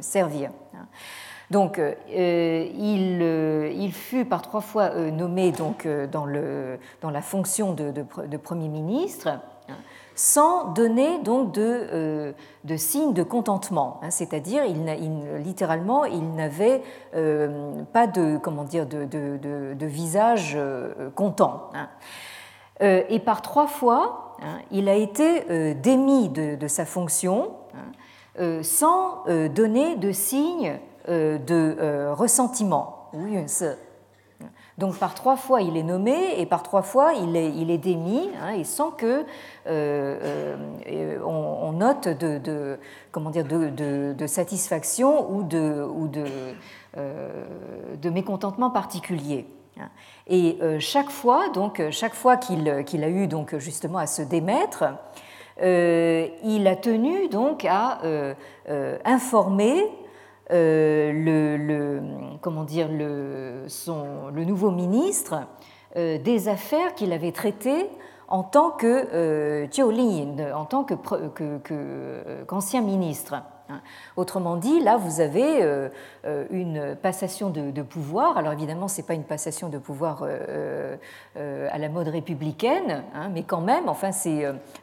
[0.00, 0.50] servir.
[1.50, 9.38] Donc, euh, il, fut par trois fois nommé donc dans, la fonction de, Premier ministre
[10.16, 14.10] sans donner donc de, de signes de contentement, hein.
[14.10, 14.64] c'est-à-dire
[15.44, 16.82] littéralement il n'avait
[17.92, 20.58] pas de comment dire de, de, visage
[21.14, 21.70] content.
[21.74, 21.88] Hein.
[22.80, 27.50] et par trois fois, hein, il a été démis de, sa fonction
[28.62, 33.10] sans donner de signes de ressentiment.
[33.12, 33.36] Oui,
[34.78, 38.52] donc par trois fois il est nommé et par trois fois il est, démis, hein,
[38.52, 39.24] et sans que
[39.66, 40.56] euh,
[40.86, 42.78] euh, on, note de,
[43.10, 45.86] comment dire, de, satisfaction ou de,
[46.96, 47.44] euh,
[48.04, 49.46] mécontentement particulier.
[49.80, 49.88] Hein.
[50.26, 54.84] Et chaque fois, donc chaque fois qu'il qu'il a eu donc justement à se démettre,
[55.60, 57.98] il a tenu donc à
[59.04, 59.86] informer
[60.52, 65.46] euh, le, comment dire, le, son, le nouveau ministre
[65.96, 67.88] euh, des affaires qu'il avait traitées
[68.28, 69.66] en tant que euh,
[70.54, 73.34] en tant qu'ancien que, que, ministre.
[73.68, 73.80] Hein.
[74.16, 75.88] Autrement dit, là, vous avez euh,
[76.24, 78.38] euh, une passation de, pouvoir.
[78.38, 80.96] Alors évidemment, ce n'est pas une passation de pouvoir euh,
[81.34, 84.10] à la mode républicaine, hein, mais quand même, enfin,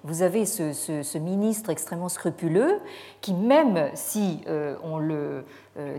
[0.04, 2.80] vous avez ce, ministre extrêmement scrupuleux
[3.22, 4.44] qui, même si
[4.84, 5.46] on le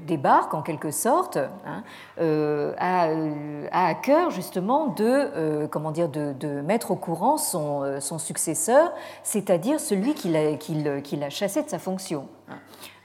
[0.07, 1.83] débarque en quelque sorte, hein,
[2.19, 3.09] a,
[3.73, 10.31] à cœur justement de, comment dire, de, mettre au courant son, successeur, c'est-à-dire celui qui
[10.31, 12.29] l'a chassé de sa fonction.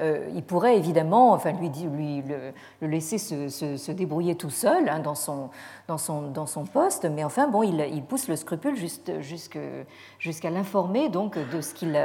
[0.02, 2.24] Euh, il pourrait évidemment enfin, lui,
[2.82, 5.50] le, laisser se, débrouiller tout seul hein, dans, son,
[5.88, 11.62] dans, son, dans son poste, mais enfin, bon, il, pousse le scrupule jusqu'à l'informer de
[11.62, 11.96] ce, qu'il,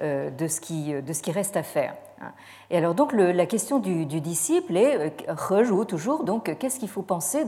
[0.00, 1.94] euh, de, qui, de ce qui reste à faire.
[2.20, 2.32] Hein.
[2.70, 7.44] Et alors donc la question du, disciple est rejoue toujours qu'est-ce qu'il faut penser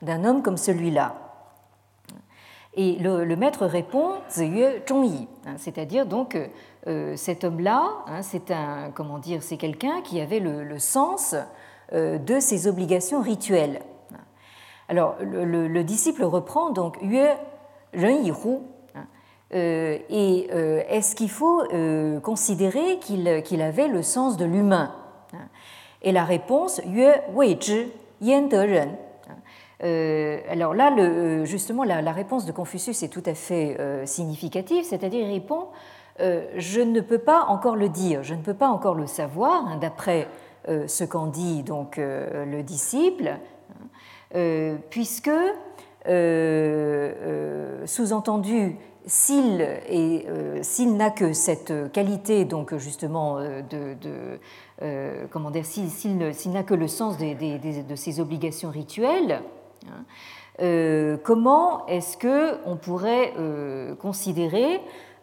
[0.00, 1.14] d'un homme comme celui-là?
[2.74, 4.14] Et le, maître répond
[5.46, 6.46] hein, c'est-à-dire donc euh,
[7.14, 11.36] cet homme-là, hein, c'est un, comment dire, c'est quelqu'un qui avait le, sens
[11.92, 13.82] euh, de ses obligations rituelles.
[14.88, 17.20] Alors, le, disciple reprend donc Yue
[17.94, 18.24] Ren.
[18.94, 19.06] Hein,
[19.54, 20.48] euh, et
[20.88, 21.62] est-ce qu'il faut
[22.20, 24.92] considérer qu'il avait le sens de l'humain
[25.32, 25.48] hein?
[26.02, 27.86] Et la réponse Yue Wei Zhi
[28.20, 28.96] Yan De Ren.
[30.50, 35.68] alors là, justement, la, réponse de Confucius est tout à fait significative, c'est-à-dire il répond
[35.68, 39.66] euh, je ne peux pas encore le dire, je ne peux pas encore le savoir,
[39.66, 40.28] hein, d'après
[40.68, 43.36] euh, ce qu'en dit donc euh, le disciple,
[44.90, 45.30] puisque,
[47.86, 49.58] sous-entendu, s'il
[50.96, 53.96] n'a que cette qualité, donc justement, de,
[55.30, 59.42] comment dire, s'il n'a que le sens de ses obligations rituelles,
[59.86, 60.04] hein,
[61.24, 63.34] comment est-ce que on pourrait
[64.00, 64.78] considérer euh,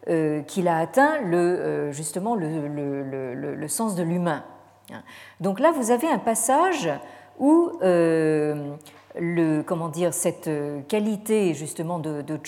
[0.08, 4.44] qu'il a atteint le, euh, justement le, sens de l'humain.
[5.40, 6.90] Donc là, vous avez un passage
[7.38, 8.74] où euh,
[9.20, 10.50] le, comment dire, cette
[10.88, 12.40] qualité justement de, de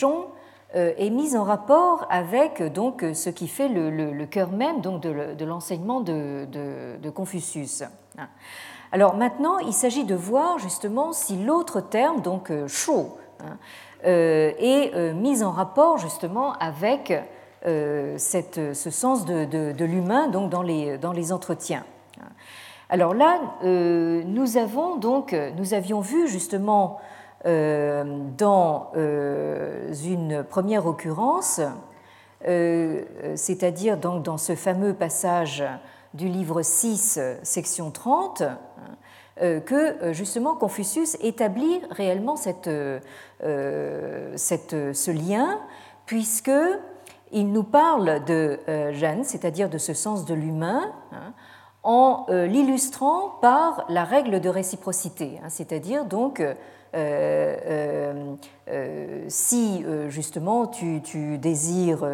[0.73, 6.01] est mise en rapport avec donc, ce qui fait le, cœur même donc, de, l'enseignement
[6.01, 7.83] de, Confucius.
[8.91, 12.91] Alors maintenant, il s'agit de voir justement si l'autre terme, donc shu,
[13.39, 13.57] hein,
[14.03, 17.21] est mis en rapport justement avec euh,
[17.64, 21.84] cette, ce sens de, l'humain donc dans les, dans les entretiens.
[22.91, 26.99] Alors là, euh, nous, avons donc, nous avions vu justement
[27.45, 28.03] euh,
[28.38, 31.62] dans une première occurrence,
[32.43, 35.64] c'est-à-dire donc dans ce fameux passage
[36.14, 38.43] du livre 6, section 30,
[39.39, 42.70] que justement Confucius établit réellement cette,
[43.39, 45.62] cette, ce lien,
[46.05, 46.51] puisque
[47.32, 48.59] il nous parle de
[48.91, 51.34] Jeanne, c'est-à-dire de ce sens de l'humain, hein,
[51.84, 56.53] en euh, l'illustrant par la règle de réciprocité, hein, c'est-à-dire donc euh,
[56.93, 58.36] euh,
[59.27, 61.01] si justement tu,
[61.38, 62.05] désires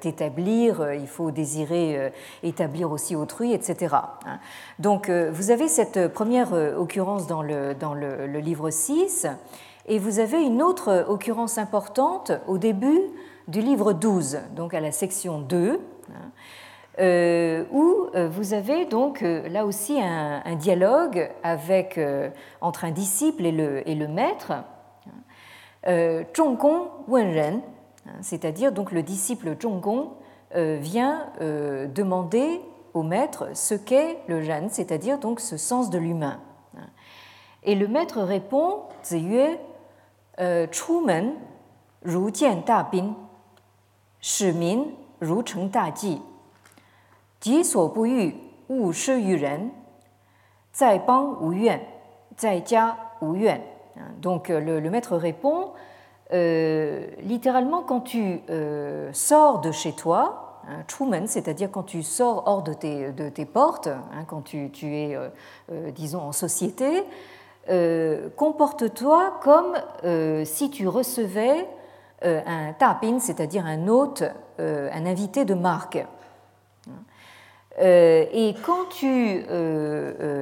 [0.00, 3.96] t'établir, il faut désirer établir aussi autrui, etc.
[4.26, 4.38] Hein.
[4.78, 9.26] Donc vous avez cette première occurrence dans le, dans le livre 6
[9.86, 13.00] et vous avez une autre occurrence importante au début
[13.50, 16.14] du livre 12, donc à la section 2, hein,
[17.00, 21.98] euh, où euh, vous avez donc euh, là aussi un, dialogue avec,
[22.60, 24.52] entre un disciple et le, et le maître,
[25.86, 27.62] Zhonggong Wenren,
[28.06, 30.10] hein, c'est-à-dire donc le disciple Zhonggong
[30.54, 32.60] vient demander
[32.92, 36.40] au maître ce qu'est le Zhan, c'est-à-dire donc ce sens de l'humain.
[36.76, 36.88] Hein.
[37.62, 39.58] Et le maître répond Ziyue,
[40.72, 41.34] Chumen,
[42.04, 43.14] Ru Jian Da Bin,
[44.19, 46.21] 使民如承大祭，
[47.39, 48.35] 己所不欲，
[48.67, 49.71] 勿施于人。
[50.71, 51.79] 在邦无怨，
[52.35, 53.61] 在家无怨。
[54.21, 55.71] Donc le, le maître répond
[56.33, 62.43] euh, littéralement quand tu euh, sors de chez toi, hein, Truman, c'est-à-dire quand tu sors
[62.45, 65.29] hors de tes, de tes portes, hein, quand tu, tu es, euh,
[65.71, 67.03] euh disons, en société,
[67.69, 71.69] euh, comporte-toi comme euh, si tu recevais
[72.22, 74.22] un tapin, c'est-à-dire un hôte,
[74.58, 76.04] un invité de marque.
[77.80, 79.44] et quand tu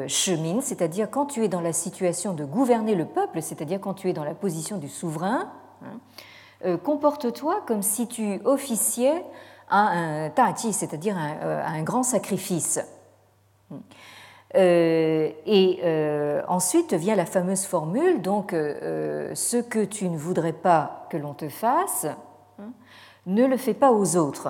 [0.08, 4.10] chemines, c'est-à-dire quand tu es dans la situation de gouverner le peuple, c'est-à-dire quand tu
[4.10, 5.52] es dans la position du souverain,
[5.84, 9.24] hein, comporte-toi comme si tu officiais
[9.70, 12.80] à un tati, c'est-à-dire à un, grand sacrifice.
[14.54, 20.54] Euh, et euh, ensuite vient la fameuse formule, donc euh, ce que tu ne voudrais
[20.54, 22.06] pas que l'on te fasse,
[22.58, 22.70] hein,
[23.26, 24.48] ne le fais pas aux autres.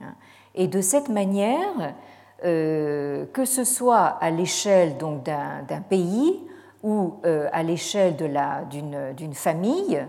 [0.00, 0.14] Hein.
[0.54, 1.94] Et de cette manière,
[2.42, 6.38] que ce soit à l'échelle d'un pays
[6.82, 10.06] ou à l'échelle d'une famille,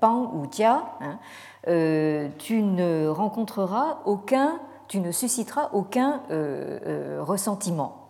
[0.00, 1.18] pan ou tia, hein,
[2.38, 4.58] tu ne rencontreras aucun,
[4.88, 6.22] tu ne susciteras aucun
[7.20, 8.05] ressentiment.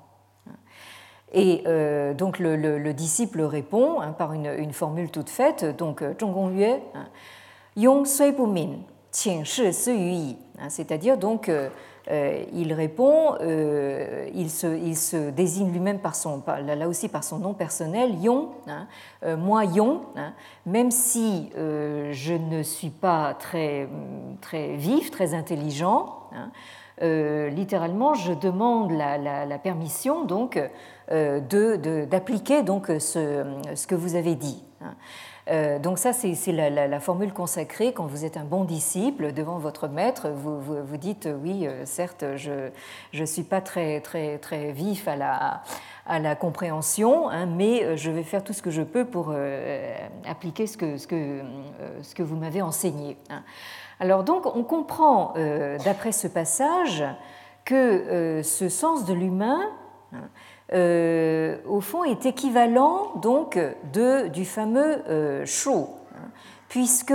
[1.37, 6.81] Et euh, donc le, disciple répond hein, par une, formule toute faite, donc euh, Zhonggong
[6.95, 7.09] hein,
[7.77, 8.79] Yong Sui Bu Min,
[9.13, 10.39] Qing Shi Si Yi.
[10.59, 11.69] Hein, c'est-à-dire donc euh,
[12.55, 18.47] il répond, il se, désigne lui-même par son, là aussi par son nom personnel, Yong,
[19.37, 19.99] moi Yong,
[20.65, 23.89] même si je ne suis pas très,
[24.41, 26.31] très vif, très intelligent,
[27.03, 30.61] littéralement je demande la, la permission donc
[31.11, 33.45] d'appliquer donc ce,
[33.75, 34.65] ce, que vous avez dit.
[34.81, 34.95] Hein.
[35.49, 39.87] Euh, donc ça, c'est la, formule consacrée quand vous êtes un bon disciple devant votre
[39.87, 40.29] maître.
[40.29, 42.71] Vous, vous, dites oui, euh, certes, je
[43.19, 45.63] ne suis pas très, très, très vif à la,
[46.07, 49.33] à la compréhension, hein, mais je vais faire tout ce que je peux pour
[50.27, 51.43] appliquer ce que, ce que,
[52.03, 53.17] ce que vous m'avez enseigné.
[53.31, 53.43] Hein.
[54.01, 55.35] Alors donc, on comprend
[55.85, 57.05] d'après ce passage
[57.65, 59.61] que ce sens de l'humain
[60.73, 63.59] euh, au fond, est équivalent donc
[63.93, 66.29] de, du fameux euh, hein,
[66.69, 67.15] puisque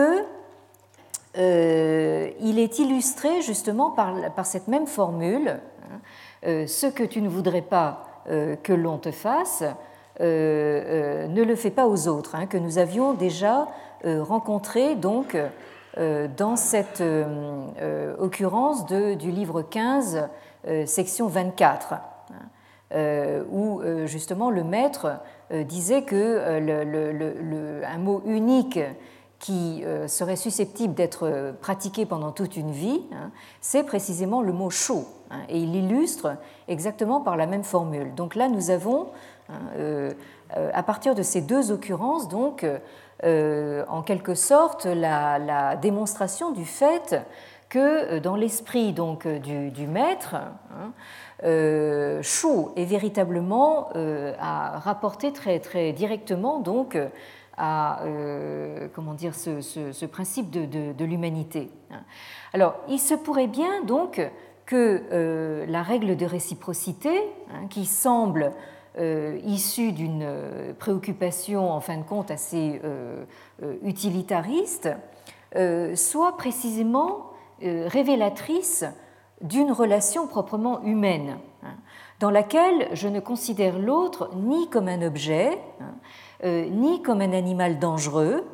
[1.37, 5.99] euh, il est illustré justement par, cette même formule hein,
[6.45, 8.07] euh, ce que tu ne voudrais pas
[8.63, 9.63] que l'on te fasse,
[10.19, 13.67] ne le fais pas aux autres, hein, que nous avions déjà
[14.03, 15.35] rencontré donc
[15.97, 17.03] dans cette
[18.19, 20.29] occurrence du livre 15,
[20.85, 21.95] section 24.
[22.93, 25.07] Euh, où euh, justement le maître
[25.53, 28.79] euh, disait que un mot unique
[29.39, 35.07] qui serait susceptible d'être pratiqué pendant toute une vie, hein, c'est précisément le mot chaud.
[35.31, 36.35] Hein, et il l'illustre
[36.67, 38.13] exactement par la même formule.
[38.13, 39.07] Donc là, nous avons,
[39.49, 40.11] hein,
[40.73, 42.67] à partir de ces deux occurrences, donc,
[43.23, 47.15] en quelque sorte, la, démonstration du fait
[47.71, 50.35] que dans l'esprit donc du, du maître,
[51.43, 52.21] euh,
[52.75, 56.97] est véritablement euh, à rapporter très, très directement donc
[57.57, 61.69] à euh, comment dire, ce, principe de, l'humanité.
[62.53, 64.21] Alors, il se pourrait bien donc
[64.65, 67.11] que euh, la règle de réciprocité,
[67.53, 68.51] hein, qui semble
[69.45, 70.27] issue d'une
[70.77, 72.81] préoccupation en fin de compte assez
[73.83, 74.89] utilitariste,
[75.95, 77.30] soit précisément
[77.63, 78.85] révélatrice
[79.41, 81.75] d'une relation proprement humaine, hein,
[82.19, 85.95] dans laquelle je ne considère l'autre ni comme un objet, hein,
[86.43, 88.45] euh, ni comme un animal dangereux,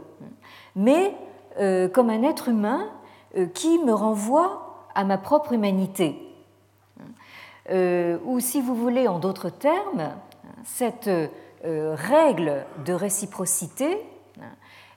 [0.75, 1.13] mais
[1.59, 2.89] euh, comme un être humain
[3.37, 6.23] euh, qui me renvoie à ma propre humanité.
[7.69, 10.09] ou si vous voulez, en d'autres termes,
[10.63, 11.09] cette
[11.63, 13.99] règle de réciprocité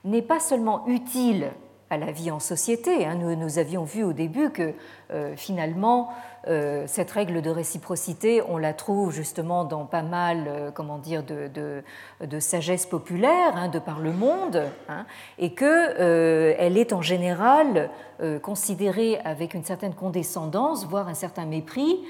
[0.05, 1.51] n'est pas seulement utile
[1.91, 3.05] à la vie en société.
[3.05, 3.15] Hein.
[3.15, 4.73] Nous, avions vu au début que
[5.11, 6.09] euh, finalement,
[6.47, 11.21] euh, cette règle de réciprocité, on la trouve justement dans pas mal, euh, comment dire,
[11.21, 11.51] de,
[12.25, 15.05] de, sagesse populaire hein, de par le monde, hein,
[15.37, 17.89] et que elle est en général
[18.41, 22.05] considérée avec une certaine condescendance, voire un certain mépris,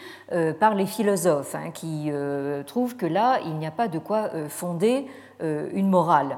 [0.60, 2.12] par les philosophes, qui
[2.68, 5.08] trouvent que là, il n'y a pas de quoi fonder
[5.42, 6.38] une morale,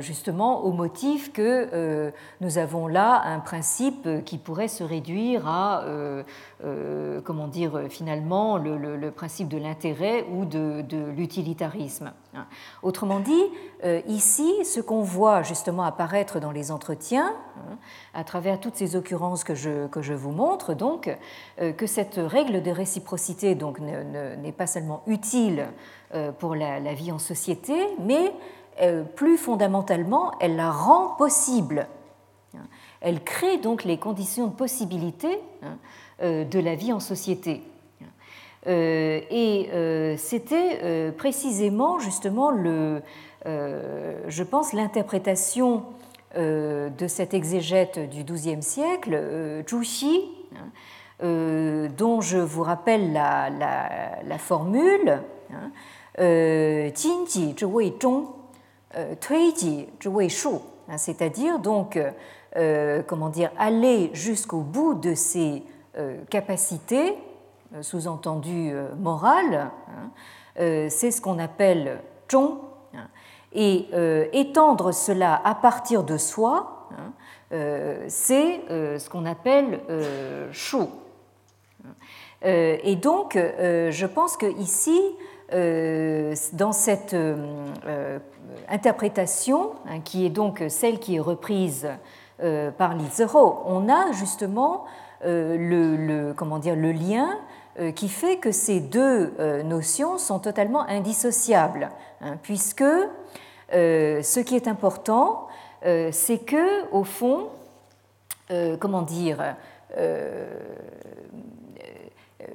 [0.00, 5.84] justement au motif que nous avons là un principe qui pourrait se réduire à,
[7.24, 10.84] comment dire, finalement, le, principe de l'intérêt ou de,
[11.16, 12.12] l'utilitarisme.
[12.82, 13.44] Autrement dit,
[14.06, 17.76] ici, ce qu'on voit justement apparaître dans les entretiens, hein,
[18.14, 21.14] à travers toutes ces occurrences que je, que je vous montre, donc,
[21.58, 25.66] que cette règle de réciprocité donc n'est pas seulement utile
[26.38, 28.32] pour la, vie en société, mais
[29.14, 31.86] plus fondamentalement, elle la rend possible
[33.00, 35.76] elle crée donc les conditions de possibilité hein,
[36.22, 37.62] euh, de la vie en société.
[38.66, 43.00] Euh, et euh, c'était précisément justement le,
[43.44, 45.84] je pense, l'interprétation
[46.36, 50.24] de cet exégète du XIIe siècle, Zhu Xi,
[50.56, 55.22] hein, dont je vous rappelle la, formule
[55.52, 55.70] hein,
[56.92, 58.08] Tuiji zhi wei shu,
[60.96, 61.98] c'est-à-dire donc
[62.56, 65.62] euh, comment dire, aller jusqu'au bout de ses
[65.98, 67.14] euh, capacités,
[67.74, 70.10] euh, sous-entendu morales, hein,
[70.88, 72.00] c'est ce qu'on appelle
[72.32, 72.56] zhong,
[72.94, 73.08] hein,
[73.52, 73.88] et
[74.32, 77.12] étendre cela à partir de soi, hein,
[78.08, 79.80] c'est ce qu'on appelle
[80.52, 80.78] shu.
[82.42, 84.98] Et donc, je pense que ici,
[85.52, 87.16] dans cette
[88.68, 89.72] interprétation,
[90.04, 91.88] qui est donc celle qui est reprise
[92.42, 94.84] euh, par Lizero, on a justement
[95.24, 97.38] euh, le, comment dire, le lien
[97.78, 99.32] euh, qui fait que ces deux
[99.64, 101.90] notions sont totalement indissociables,
[102.20, 102.84] hein, puisque
[103.70, 105.48] ce qui est important,
[105.82, 107.48] c'est que, au fond,
[108.80, 109.56] comment dire,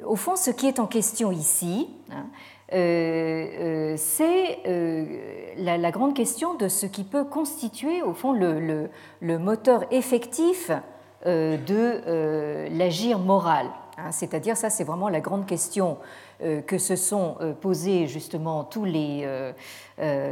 [0.05, 2.25] au fond, ce qui est en question ici, hein,
[2.73, 5.05] euh, euh, c'est euh,
[5.57, 8.89] la, grande question de ce qui peut constituer, au fond, le,
[9.21, 10.71] moteur effectif
[11.25, 13.67] de l'agir moral.
[13.97, 14.11] Hein.
[14.11, 15.97] C'est-à-dire, ça, c'est vraiment la grande question
[16.65, 19.27] que se sont posés justement tous, les,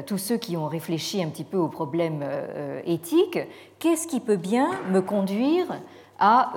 [0.08, 2.26] tous ceux qui ont réfléchi un petit peu aux problèmes
[2.86, 3.38] éthiques.
[3.78, 5.68] Qu'est-ce qui peut bien me conduire
[6.18, 6.54] à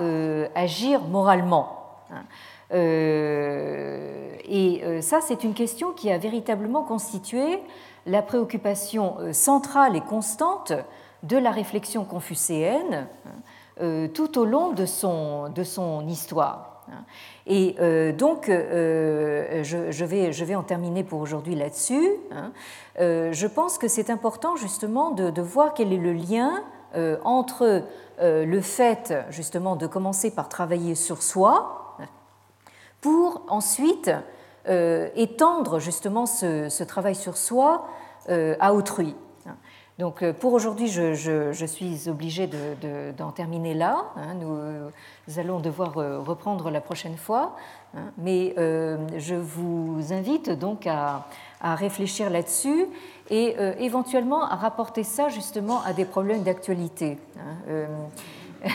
[0.55, 2.23] agir moralement hein.
[2.23, 7.59] Euh, et euh, ça, c'est une question qui a véritablement constitué
[8.05, 10.73] la préoccupation euh, centrale et constante
[11.23, 13.07] de la réflexion confucéenne
[14.13, 16.83] tout au long de son, de son histoire.
[17.47, 17.75] Et
[18.11, 22.07] donc, je, vais, je vais en terminer pour aujourd'hui là-dessus.
[22.31, 22.51] Hein.
[22.99, 26.61] Je pense que c'est important justement de, voir quel est le lien
[27.23, 27.81] entre
[28.21, 31.82] le fait justement de commencer par travailler sur soi,
[33.03, 34.09] pour ensuite
[34.69, 37.85] euh, étendre justement ce, travail sur soi
[38.29, 39.13] euh, à autrui.
[39.99, 42.49] Donc euh, pour aujourd'hui, je, suis obligée
[43.17, 44.05] d'en terminer là.
[44.15, 44.35] Hein.
[44.35, 45.93] Nous, allons devoir
[46.25, 47.57] reprendre la prochaine fois,
[47.93, 48.11] hein.
[48.17, 51.25] mais je vous invite donc à,
[51.61, 52.87] réfléchir là-dessus
[53.29, 57.17] et éventuellement à rapporter ça justement à des problèmes d'actualité.
[57.37, 58.69] Hein